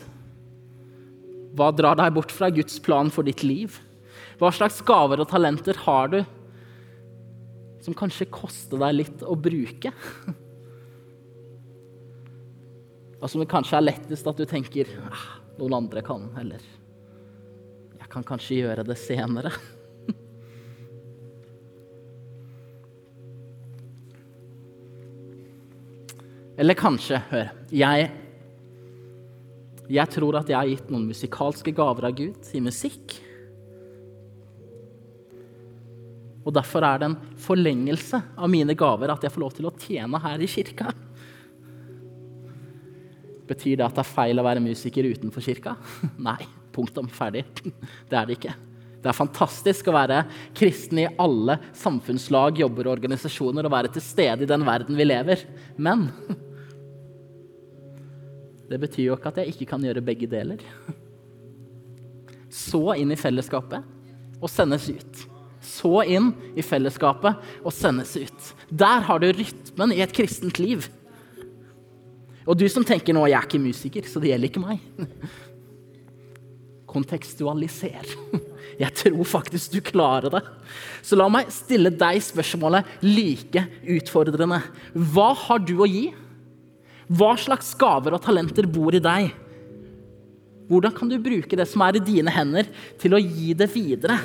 Hva 1.58 1.70
drar 1.74 1.98
deg 1.98 2.12
bort 2.14 2.30
fra 2.34 2.50
Guds 2.54 2.78
plan 2.84 3.10
for 3.10 3.26
ditt 3.26 3.42
liv? 3.42 3.80
Hva 4.38 4.52
slags 4.54 4.78
gaver 4.86 5.22
og 5.22 5.30
talenter 5.32 5.78
har 5.86 6.12
du 6.12 6.20
som 7.80 7.96
kanskje 7.96 8.28
koster 8.30 8.78
deg 8.80 9.00
litt 9.00 9.24
å 9.24 9.34
bruke? 9.34 9.90
Og 13.20 13.26
som 13.28 13.42
det 13.42 13.50
kanskje 13.50 13.76
er 13.80 13.88
lettest 13.88 14.28
at 14.30 14.38
du 14.38 14.46
tenker 14.48 14.88
ah, 15.10 15.26
noen 15.58 15.74
andre 15.82 16.00
kan, 16.04 16.30
eller 16.40 16.62
jeg 17.98 18.08
kan 18.12 18.24
kanskje 18.24 18.62
gjøre 18.62 18.86
det 18.88 18.96
senere. 18.96 19.52
Eller 26.60 26.76
kanskje, 26.76 27.22
hør 27.30 27.48
jeg, 27.72 28.10
jeg 29.90 30.12
tror 30.12 30.38
at 30.38 30.50
jeg 30.50 30.58
har 30.58 30.68
gitt 30.68 30.90
noen 30.92 31.08
musikalske 31.08 31.72
gaver 31.74 32.10
av 32.10 32.14
Gud 32.18 32.50
i 32.54 32.60
musikk. 32.62 33.16
Og 36.44 36.54
derfor 36.56 36.84
er 36.86 37.00
det 37.00 37.08
en 37.10 37.18
forlengelse 37.40 38.20
av 38.36 38.50
mine 38.52 38.76
gaver 38.78 39.12
at 39.12 39.24
jeg 39.24 39.34
får 39.34 39.44
lov 39.44 39.56
til 39.56 39.68
å 39.68 39.74
tjene 39.80 40.20
her 40.22 40.40
i 40.42 40.48
kirka. 40.50 40.92
Betyr 43.50 43.80
det 43.80 43.86
at 43.88 43.96
det 43.96 44.04
er 44.04 44.12
feil 44.12 44.40
å 44.40 44.46
være 44.46 44.62
musiker 44.62 45.08
utenfor 45.10 45.44
kirka? 45.44 45.76
Nei. 46.30 46.40
Punktum. 46.70 47.08
Ferdig. 47.10 47.42
Det 48.10 48.14
er 48.14 48.28
det 48.28 48.36
ikke. 48.36 48.52
Det 49.00 49.08
er 49.10 49.16
fantastisk 49.16 49.88
å 49.88 49.94
være 49.96 50.20
kristen 50.54 51.00
i 51.02 51.08
alle 51.18 51.56
samfunnslag, 51.74 52.60
jobber 52.60 52.86
og 52.86 52.92
organisasjoner 52.98 53.66
og 53.66 53.72
være 53.72 53.90
til 53.94 54.04
stede 54.04 54.44
i 54.44 54.48
den 54.48 54.62
verden 54.66 54.98
vi 54.98 55.06
lever. 55.08 55.42
Men 55.80 56.04
det 58.70 58.78
betyr 58.78 59.08
jo 59.08 59.16
ikke 59.18 59.32
at 59.32 59.40
jeg 59.42 59.54
ikke 59.54 59.66
kan 59.72 59.82
gjøre 59.82 60.04
begge 60.04 60.28
deler. 60.30 60.62
Så 62.50 62.82
inn 62.98 63.10
i 63.10 63.18
fellesskapet 63.18 63.82
og 64.40 64.50
sendes 64.50 64.86
ut. 64.90 65.26
Så 65.60 65.92
inn 66.08 66.30
i 66.56 66.64
fellesskapet 66.64 67.66
og 67.66 67.74
sendes 67.74 68.14
ut. 68.16 68.52
Der 68.70 69.02
har 69.06 69.20
du 69.20 69.28
rytmen 69.34 69.94
i 69.94 70.00
et 70.04 70.14
kristent 70.14 70.62
liv. 70.62 70.86
Og 72.46 72.56
du 72.58 72.64
som 72.72 72.86
tenker 72.86 73.14
nå, 73.14 73.26
jeg 73.28 73.38
er 73.38 73.48
ikke 73.48 73.62
musiker, 73.62 74.06
så 74.08 74.22
det 74.22 74.32
gjelder 74.32 74.50
ikke 74.50 74.62
meg. 74.62 74.86
Kontekstualiser. 76.90 78.06
Jeg 78.80 78.94
tror 78.96 79.26
faktisk 79.28 79.74
du 79.74 79.82
klarer 79.84 80.32
det. 80.32 80.40
Så 81.04 81.18
la 81.18 81.26
meg 81.28 81.50
stille 81.52 81.90
deg 81.92 82.22
spørsmålet 82.24 83.02
like 83.04 83.66
utfordrende. 83.92 84.56
Hva 84.94 85.26
har 85.36 85.60
du 85.60 85.74
å 85.84 85.88
gi? 85.90 86.06
Hva 87.10 87.32
slags 87.40 87.72
gaver 87.78 88.14
og 88.14 88.22
talenter 88.22 88.68
bor 88.70 88.94
i 88.94 89.02
deg? 89.02 89.32
Hvordan 90.70 90.94
kan 90.94 91.10
du 91.10 91.16
bruke 91.18 91.58
det 91.58 91.66
som 91.66 91.82
er 91.82 91.98
i 91.98 92.04
dine 92.06 92.30
hender, 92.30 92.68
til 93.00 93.16
å 93.16 93.18
gi 93.18 93.50
det 93.58 93.66
videre? 93.72 94.20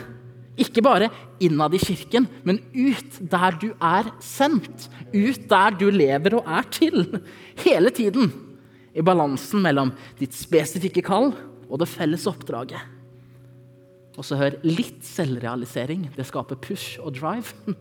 Ikke 0.61 0.83
bare 0.85 1.09
innad 1.43 1.73
i 1.75 1.81
kirken, 1.81 2.27
men 2.45 2.61
ut 2.71 3.17
der 3.31 3.57
du 3.59 3.71
er 3.73 4.11
sendt. 4.23 4.85
Ut 5.11 5.47
der 5.49 5.75
du 5.75 5.89
lever 5.89 6.37
og 6.37 6.45
er 6.47 6.69
til. 6.71 7.01
Hele 7.65 7.91
tiden. 7.91 8.29
I 8.95 9.03
balansen 9.03 9.65
mellom 9.65 9.91
ditt 10.21 10.37
spesifikke 10.37 11.03
kall 11.03 11.33
og 11.65 11.81
det 11.81 11.89
felles 11.91 12.29
oppdraget. 12.29 12.79
Og 14.15 14.23
så 14.23 14.37
hør 14.39 14.61
litt 14.63 15.01
selvrealisering. 15.03 16.07
Det 16.15 16.29
skaper 16.29 16.61
push 16.61 17.01
og 17.01 17.17
drive. 17.17 17.51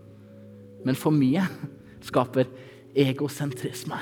Men 0.86 0.98
for 0.98 1.14
mye 1.14 1.44
skaper 2.02 2.48
egosentrisme. 2.98 4.00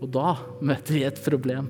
Og 0.00 0.08
da 0.12 0.34
møter 0.64 0.96
vi 0.96 1.04
et 1.04 1.20
problem. 1.24 1.68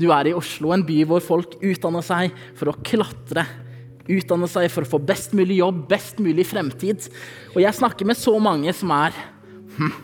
Du 0.00 0.08
er 0.14 0.30
i 0.30 0.36
Oslo, 0.36 0.70
en 0.72 0.84
by 0.86 1.02
hvor 1.08 1.22
folk 1.24 1.56
utdanner 1.60 2.04
seg 2.06 2.36
for 2.58 2.70
å 2.70 2.76
klatre. 2.86 3.44
Utdanner 4.10 4.50
seg 4.50 4.70
for 4.72 4.86
å 4.86 4.90
få 4.94 5.00
best 5.02 5.34
mulig 5.36 5.58
jobb, 5.60 5.82
best 5.90 6.20
mulig 6.22 6.46
fremtid. 6.48 7.10
Og 7.52 7.60
jeg 7.62 7.76
snakker 7.76 8.08
med 8.08 8.18
så 8.18 8.34
mange 8.42 8.72
som 8.76 8.92
er 8.96 9.16
hm, 9.76 9.98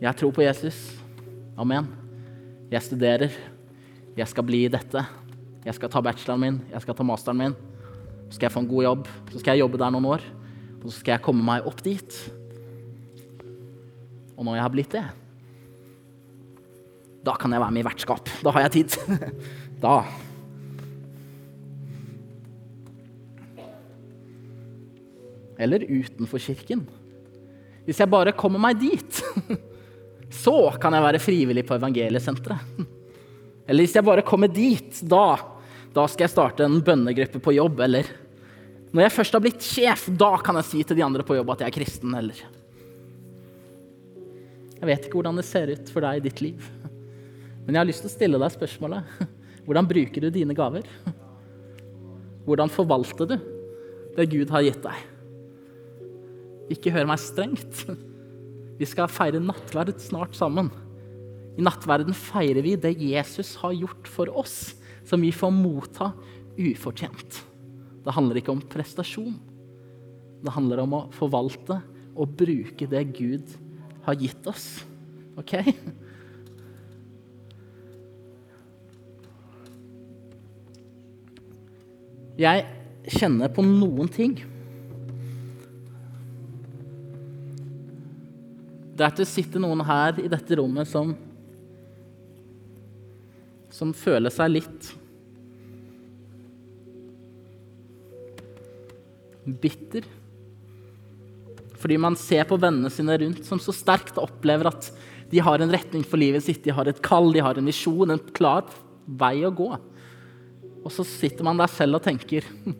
Jeg 0.00 0.16
tror 0.16 0.32
på 0.36 0.44
Jesus. 0.44 0.78
Amen. 1.60 1.88
Jeg 2.70 2.86
studerer. 2.86 3.34
Jeg 4.16 4.28
skal 4.30 4.46
bli 4.46 4.62
dette. 4.72 5.02
Jeg 5.66 5.76
skal 5.76 5.90
ta 5.92 6.00
bacheloren 6.04 6.40
min. 6.40 6.60
Jeg 6.70 6.84
skal 6.84 6.96
ta 6.96 7.04
masteren 7.04 7.40
min. 7.40 7.56
Så 8.28 8.38
skal 8.38 8.48
jeg 8.48 8.54
få 8.54 8.62
en 8.62 8.70
god 8.70 8.86
jobb. 8.86 9.08
Så 9.32 9.42
skal 9.42 9.56
jeg 9.56 9.64
jobbe 9.64 9.80
der 9.80 9.92
noen 9.92 10.08
år. 10.14 10.24
Og 10.80 10.86
så 10.88 11.00
skal 11.00 11.16
jeg 11.16 11.24
komme 11.26 11.44
meg 11.44 11.66
opp 11.68 11.82
dit. 11.84 12.20
Og 14.40 14.46
når 14.48 14.56
jeg 14.56 14.64
har 14.64 14.72
blitt 14.72 14.94
det, 14.96 15.04
da 17.20 17.34
kan 17.36 17.52
jeg 17.52 17.60
være 17.60 17.76
med 17.76 17.82
i 17.82 17.88
vertskap. 17.90 18.30
Da 18.40 18.54
har 18.56 18.68
jeg 18.68 18.78
tid. 18.80 18.96
Da. 19.80 20.02
Eller 25.56 25.86
utenfor 25.88 26.42
kirken. 26.44 26.82
Hvis 27.88 28.02
jeg 28.02 28.12
bare 28.12 28.34
kommer 28.36 28.60
meg 28.60 28.76
dit, 28.82 29.22
så 30.42 30.56
kan 30.80 30.92
jeg 30.92 31.06
være 31.06 31.22
frivillig 31.24 31.64
på 31.68 31.78
evangeliesenteret. 31.80 32.84
Eller 33.70 33.86
hvis 33.86 33.96
jeg 33.96 34.04
bare 34.04 34.26
kommer 34.26 34.52
dit, 34.52 35.00
da, 35.08 35.38
da 35.96 36.06
skal 36.12 36.26
jeg 36.26 36.34
starte 36.34 36.68
en 36.68 36.80
bønnegruppe 36.84 37.40
på 37.40 37.56
jobb. 37.56 37.80
Eller 37.88 38.12
når 38.92 39.06
jeg 39.06 39.16
først 39.16 39.36
har 39.36 39.44
blitt 39.48 39.64
sjef, 39.64 40.10
da 40.12 40.34
kan 40.44 40.60
jeg 40.60 40.68
si 40.74 40.84
til 40.84 41.00
de 41.00 41.08
andre 41.08 41.24
på 41.24 41.40
jobb 41.40 41.56
at 41.56 41.64
jeg 41.64 41.72
er 41.72 41.78
kristen. 41.80 42.20
Eller 42.20 42.44
jeg 44.80 44.88
vet 44.88 45.06
ikke 45.06 45.18
hvordan 45.18 45.36
det 45.36 45.44
ser 45.44 45.70
ut 45.74 45.90
for 45.92 46.04
deg 46.04 46.20
i 46.20 46.24
ditt 46.24 46.40
liv. 46.40 46.68
Men 47.66 47.76
jeg 47.76 47.80
har 47.82 47.88
lyst 47.90 48.04
til 48.04 48.08
å 48.08 48.14
stille 48.14 48.40
deg 48.40 48.54
spørsmålet. 48.54 49.10
Hvordan 49.66 49.88
bruker 49.90 50.24
du 50.24 50.30
dine 50.32 50.56
gaver? 50.56 50.86
Hvordan 52.46 52.72
forvalter 52.72 53.28
du 53.28 53.36
det 54.16 54.26
Gud 54.32 54.50
har 54.50 54.64
gitt 54.64 54.80
deg? 54.82 55.04
Ikke 56.72 56.94
hør 56.94 57.10
meg 57.12 57.20
strengt. 57.20 57.84
Vi 58.80 58.88
skal 58.88 59.12
feire 59.12 59.42
nattverd 59.42 59.92
snart 60.00 60.34
sammen. 60.38 60.72
I 61.60 61.66
nattverden 61.66 62.16
feirer 62.16 62.64
vi 62.64 62.76
det 62.80 62.96
Jesus 62.96 63.52
har 63.60 63.76
gjort 63.76 64.08
for 64.08 64.32
oss, 64.32 64.72
som 65.04 65.20
vi 65.20 65.34
får 65.34 65.52
motta 65.52 66.14
ufortjent. 66.56 67.42
Det 68.00 68.14
handler 68.16 68.40
ikke 68.40 68.54
om 68.54 68.64
prestasjon. 68.72 69.34
Det 70.40 70.54
handler 70.56 70.86
om 70.86 70.96
å 70.96 71.08
forvalte 71.12 71.82
og 72.16 72.38
bruke 72.40 72.88
det 72.88 73.10
Gud 73.18 73.50
har 73.52 73.69
har 74.10 74.20
gitt 74.20 74.46
oss. 74.50 74.68
OK? 75.40 75.56
Jeg 82.40 82.66
kjenner 83.16 83.50
på 83.52 83.64
noen 83.64 84.08
ting. 84.12 84.38
Det 89.00 89.04
er 89.06 89.10
at 89.12 89.20
det 89.20 89.28
sitter 89.28 89.62
noen 89.62 89.80
her 89.88 90.18
i 90.20 90.28
dette 90.28 90.56
rommet 90.60 90.88
som 90.88 91.14
som 93.70 93.92
føler 93.96 94.32
seg 94.34 94.50
litt 94.50 94.88
bitter 99.62 100.04
fordi 101.80 101.96
man 102.00 102.16
ser 102.18 102.44
på 102.48 102.58
vennene 102.60 102.90
sine 102.92 103.16
rundt 103.22 103.46
som 103.48 103.60
så 103.62 103.72
sterkt 103.72 104.20
opplever 104.20 104.68
at 104.68 104.90
de 105.30 105.40
har 105.40 105.62
en 105.62 105.72
retning 105.72 106.04
for 106.04 106.20
livet 106.20 106.44
sitt, 106.44 106.62
de 106.64 106.74
har 106.74 106.88
et 106.90 107.00
kall, 107.04 107.30
de 107.32 107.42
har 107.44 107.56
en 107.56 107.70
visjon, 107.70 108.10
en 108.10 108.20
klar 108.36 108.66
vei 109.06 109.40
å 109.46 109.52
gå. 109.54 109.70
Og 110.80 110.92
så 110.92 111.06
sitter 111.06 111.46
man 111.46 111.60
der 111.60 111.70
selv 111.72 111.98
og 111.98 112.04
tenker 112.04 112.46
hm, 112.64 112.76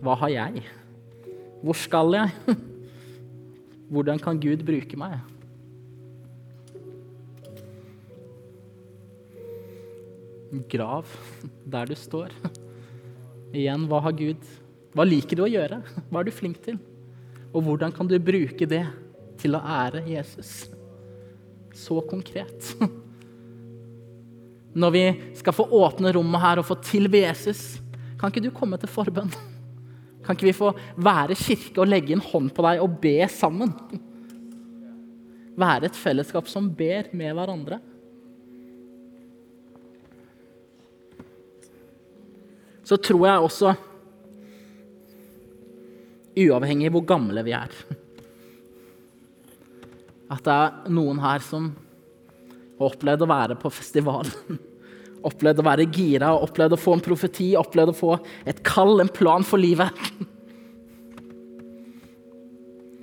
Hva 0.00 0.14
har 0.22 0.32
jeg? 0.32 0.62
Hvor 1.60 1.76
skal 1.76 2.14
jeg? 2.16 2.56
Hvordan 3.92 4.22
kan 4.22 4.38
Gud 4.40 4.62
bruke 4.64 4.98
meg? 4.98 5.18
Grav 10.70 11.10
der 11.70 11.90
du 11.90 11.94
står. 11.98 12.32
Igjen, 13.60 13.86
hva 13.90 14.00
har 14.06 14.14
Gud 14.16 14.40
hva 14.96 15.06
liker 15.06 15.38
du 15.38 15.44
å 15.44 15.50
gjøre? 15.50 15.80
Hva 16.10 16.20
er 16.20 16.26
du 16.26 16.34
flink 16.34 16.58
til? 16.64 16.78
Og 17.54 17.62
hvordan 17.66 17.94
kan 17.94 18.08
du 18.10 18.16
bruke 18.22 18.66
det 18.68 18.82
til 19.40 19.54
å 19.54 19.62
ære 19.62 20.02
Jesus? 20.10 20.70
Så 21.76 22.00
konkret. 22.10 22.72
Når 24.80 24.94
vi 24.94 25.04
skal 25.38 25.54
få 25.54 25.66
åpne 25.80 26.12
rommet 26.14 26.42
her 26.42 26.60
og 26.60 26.66
få 26.68 26.76
tilbe 26.82 27.22
Jesus, 27.22 27.80
kan 28.18 28.30
ikke 28.30 28.44
du 28.44 28.52
komme 28.54 28.78
til 28.78 28.90
forbønn? 28.90 29.30
Kan 30.20 30.36
ikke 30.36 30.50
vi 30.50 30.52
få 30.52 30.68
være 31.00 31.34
kirke 31.38 31.80
og 31.80 31.88
legge 31.88 32.12
en 32.12 32.22
hånd 32.22 32.50
på 32.54 32.62
deg 32.66 32.82
og 32.84 32.98
be 33.02 33.24
sammen? 33.32 33.70
Være 35.60 35.88
et 35.88 35.96
fellesskap 35.96 36.46
som 36.46 36.68
ber 36.76 37.08
med 37.16 37.32
hverandre? 37.34 37.80
Så 42.84 43.00
tror 43.00 43.24
jeg 43.26 43.46
også 43.48 43.72
uavhengig 46.38 46.90
av 46.90 46.96
hvor 46.96 47.06
gamle 47.08 47.44
vi 47.46 47.54
er. 47.56 47.74
At 50.30 50.44
det 50.46 50.54
er 50.54 50.92
noen 50.94 51.18
her 51.22 51.42
som 51.42 51.72
har 52.78 52.92
opplevd 52.92 53.24
å 53.26 53.30
være 53.30 53.56
på 53.60 53.72
festival. 53.74 54.30
Opplevd 55.28 55.60
å 55.60 55.64
være 55.66 55.84
gira, 55.92 56.30
opplevd 56.32 56.72
å 56.72 56.80
få 56.80 56.94
en 56.96 57.02
profeti, 57.04 57.50
opplevd 57.58 57.90
å 57.92 57.96
få 57.98 58.14
et 58.48 58.62
kall, 58.64 59.02
en 59.02 59.10
plan 59.12 59.44
for 59.44 59.60
livet. 59.60 59.92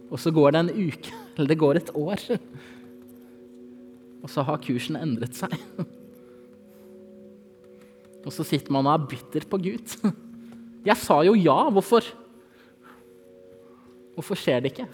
Og 0.10 0.18
så 0.24 0.32
går 0.34 0.56
det 0.56 0.64
en 0.64 0.72
uke, 0.74 1.14
eller 1.36 1.52
det 1.52 1.60
går 1.62 1.78
et 1.78 1.92
år, 1.94 2.24
og 4.24 4.32
så 4.32 4.44
har 4.48 4.64
kursen 4.64 4.98
endret 4.98 5.36
seg. 5.38 5.54
Og 8.26 8.34
så 8.34 8.44
sitter 8.48 8.74
man 8.74 8.88
og 8.90 8.96
er 8.96 9.06
bitter 9.12 9.46
på 9.48 9.60
Gud. 9.62 9.94
Jeg 10.88 10.98
sa 11.00 11.20
jo 11.28 11.36
ja, 11.38 11.60
hvorfor? 11.72 12.08
Hvorfor 14.18 14.40
skjer 14.40 14.64
det 14.66 14.72
ikke? 14.74 14.88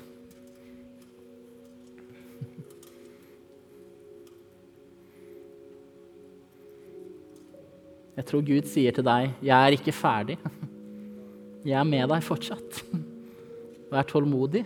Jeg 8.13 8.25
tror 8.29 8.43
Gud 8.45 8.67
sier 8.69 8.91
til 8.91 9.05
deg, 9.07 9.31
'Jeg 9.41 9.55
er 9.55 9.75
ikke 9.77 9.95
ferdig. 9.95 10.37
Jeg 11.63 11.79
er 11.79 11.87
med 11.87 12.09
deg 12.11 12.23
fortsatt.' 12.23 12.83
Vær 13.93 14.03
tålmodig 14.09 14.65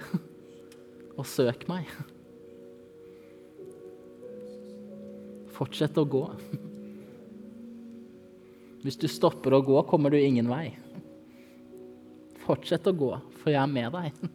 og 1.17 1.25
søk 1.27 1.67
meg. 1.67 1.85
Fortsett 5.51 5.97
å 5.97 6.05
gå. 6.05 6.23
Hvis 8.85 8.99
du 9.01 9.07
stopper 9.11 9.57
å 9.57 9.61
gå, 9.61 9.81
kommer 9.83 10.09
du 10.13 10.17
ingen 10.17 10.47
vei. 10.47 10.77
Fortsett 12.45 12.87
å 12.87 12.95
gå, 12.95 13.11
for 13.41 13.51
jeg 13.51 13.59
er 13.59 13.67
med 13.67 13.91
deg. 13.91 14.27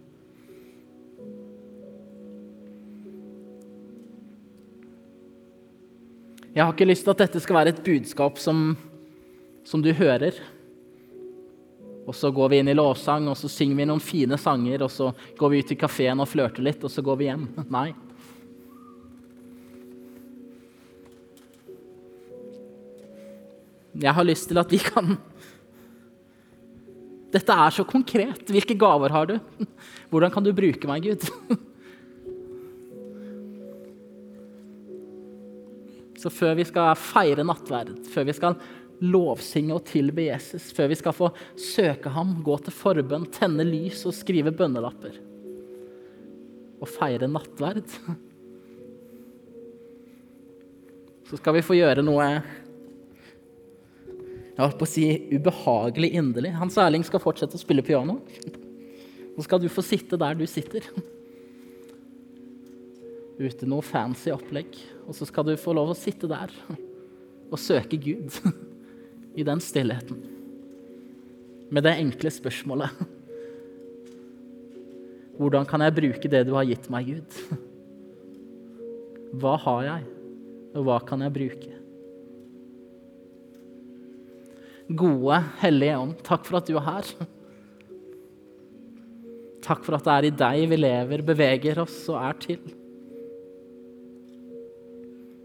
Jeg 6.52 6.66
har 6.66 6.74
ikke 6.74 6.84
lyst 6.90 7.06
til 7.06 7.14
at 7.14 7.20
dette 7.22 7.40
skal 7.40 7.56
være 7.56 7.72
et 7.72 7.84
budskap 7.84 8.36
som, 8.40 8.74
som 9.64 9.80
du 9.80 9.88
hører. 9.96 10.36
Og 12.04 12.12
så 12.18 12.28
går 12.34 12.50
vi 12.52 12.58
inn 12.60 12.68
i 12.68 12.76
lovsang, 12.76 13.30
og 13.30 13.38
så 13.40 13.48
synger 13.48 13.78
vi 13.78 13.86
noen 13.88 14.02
fine 14.04 14.36
sanger, 14.36 14.84
og 14.84 14.92
så 14.92 15.12
går 15.38 15.52
vi 15.52 15.62
ut 15.62 15.72
i 15.72 15.78
kafeen 15.80 16.20
og 16.20 16.28
flørter 16.28 16.66
litt, 16.66 16.84
og 16.84 16.92
så 16.92 17.04
går 17.04 17.20
vi 17.22 17.30
hjem. 17.30 17.46
Nei. 17.76 17.88
Jeg 24.02 24.16
har 24.16 24.28
lyst 24.28 24.48
til 24.48 24.60
at 24.60 24.72
vi 24.72 24.80
kan 24.80 25.18
Dette 27.32 27.54
er 27.56 27.72
så 27.72 27.84
konkret. 27.88 28.44
Hvilke 28.52 28.76
gaver 28.76 29.12
har 29.12 29.28
du? 29.30 29.38
Hvordan 30.12 30.32
kan 30.34 30.44
du 30.44 30.52
bruke 30.52 30.88
meg, 30.90 31.06
Gud? 31.08 31.62
Så 36.22 36.30
før 36.30 36.54
vi 36.58 36.64
skal 36.68 36.94
feire 36.98 37.42
nattverd, 37.46 37.96
før 38.12 38.28
vi 38.28 38.34
skal 38.36 38.54
lovsynge 39.02 39.74
og 39.74 39.84
tilbe 39.88 40.28
Jesus, 40.28 40.68
før 40.76 40.92
vi 40.92 40.98
skal 41.00 41.14
få 41.16 41.32
søke 41.58 42.12
ham, 42.14 42.36
gå 42.46 42.54
til 42.62 42.74
forbønn, 42.76 43.26
tenne 43.34 43.66
lys 43.66 44.04
og 44.06 44.14
skrive 44.14 44.52
bønnelapper 44.54 45.18
og 46.82 46.90
feire 46.90 47.26
nattverd, 47.30 47.82
så 51.28 51.38
skal 51.40 51.56
vi 51.58 51.66
få 51.66 51.74
gjøre 51.78 52.04
noe 52.06 52.26
jeg 54.52 54.60
holdt 54.60 54.78
på 54.82 54.84
å 54.84 54.90
si 54.90 55.04
ubehagelig 55.32 56.10
inderlig. 56.20 56.50
Hans 56.58 56.76
Erling 56.76 57.04
skal 57.08 57.22
fortsette 57.22 57.56
å 57.56 57.60
spille 57.60 57.82
piano. 57.86 58.18
Så 59.32 59.46
skal 59.46 59.62
du 59.62 59.68
få 59.72 59.80
sitte 59.86 60.18
der 60.20 60.36
du 60.36 60.44
sitter. 60.50 60.84
Uten 63.40 63.70
noe 63.72 63.84
fancy 63.84 64.32
opplegg. 64.34 64.76
Og 65.06 65.16
så 65.16 65.26
skal 65.28 65.46
du 65.46 65.54
få 65.60 65.74
lov 65.76 65.92
å 65.92 65.98
sitte 65.98 66.30
der 66.30 66.52
og 67.52 67.60
søke 67.60 67.98
Gud 68.00 68.32
i 69.40 69.44
den 69.44 69.60
stillheten. 69.60 70.22
Med 71.72 71.86
det 71.86 71.96
enkle 72.00 72.32
spørsmålet 72.32 73.02
Hvordan 75.32 75.64
kan 75.66 75.80
jeg 75.80 75.94
bruke 75.96 76.28
det 76.30 76.42
du 76.46 76.52
har 76.54 76.66
gitt 76.68 76.90
meg, 76.92 77.08
Gud? 77.08 77.60
Hva 79.40 79.54
har 79.64 79.80
jeg, 79.86 80.02
og 80.76 80.84
hva 80.86 80.98
kan 81.08 81.24
jeg 81.24 81.32
bruke? 81.34 81.70
Gode, 84.92 85.38
hellige 85.62 85.96
ånd, 86.02 86.12
takk 86.26 86.44
for 86.46 86.60
at 86.60 86.68
du 86.68 86.76
er 86.76 86.84
her. 86.84 87.08
Takk 89.64 89.84
for 89.86 89.96
at 89.96 90.04
det 90.04 90.14
er 90.14 90.28
i 90.28 90.34
deg 90.44 90.68
vi 90.74 90.78
lever, 90.82 91.24
beveger 91.32 91.80
oss 91.86 91.96
og 92.12 92.20
er 92.20 92.38
til. 92.44 92.62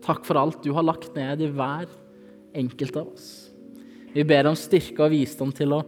Takk 0.08 0.24
for 0.24 0.40
alt 0.40 0.64
du 0.64 0.72
har 0.72 0.86
lagt 0.88 1.16
ned 1.16 1.42
i 1.44 1.50
hver 1.52 1.90
enkelt 2.56 2.96
av 2.96 3.10
oss. 3.12 3.50
Vi 4.14 4.24
ber 4.24 4.48
om 4.48 4.56
styrke 4.56 5.04
og 5.04 5.12
visdom 5.12 5.52
til 5.52 5.74
å 5.76 5.82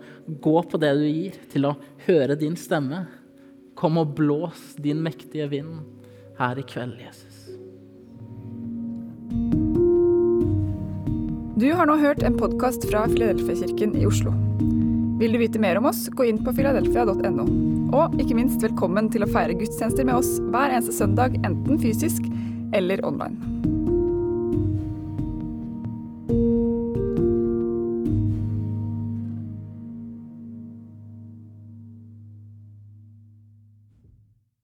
gå 0.43 0.55
på 0.67 0.79
det 0.81 0.91
du 0.99 1.05
gir, 1.07 1.37
til 1.49 1.69
å 1.69 1.77
høre 2.03 2.35
din 2.37 2.57
stemme. 2.59 3.05
Kom 3.79 3.95
og 4.01 4.11
blås 4.17 4.73
din 4.75 4.99
mektige 5.05 5.47
vind 5.53 5.79
her 6.39 6.59
i 6.59 6.65
kveld, 6.67 6.99
Jesus. 6.99 7.37
Du 11.59 11.69
har 11.75 11.87
nå 11.87 11.95
hørt 11.99 12.23
en 12.23 12.35
podkast 12.39 12.85
fra 12.91 13.05
Filadelfia-kirken 13.07 13.95
i 13.99 14.05
Oslo. 14.07 14.35
Vil 15.19 15.35
du 15.35 15.39
vite 15.39 15.59
mer 15.63 15.79
om 15.79 15.87
oss, 15.87 16.05
gå 16.11 16.27
inn 16.27 16.41
på 16.43 16.53
filadelfia.no. 16.59 17.47
Og 17.95 18.19
ikke 18.19 18.35
minst 18.37 18.63
velkommen 18.63 19.07
til 19.11 19.23
å 19.23 19.31
feire 19.31 19.55
gudstjenester 19.59 20.07
med 20.07 20.19
oss 20.19 20.35
hver 20.51 20.75
eneste 20.75 20.95
søndag, 20.99 21.39
enten 21.47 21.79
fysisk 21.79 22.27
eller 22.75 23.03
online. 23.07 23.48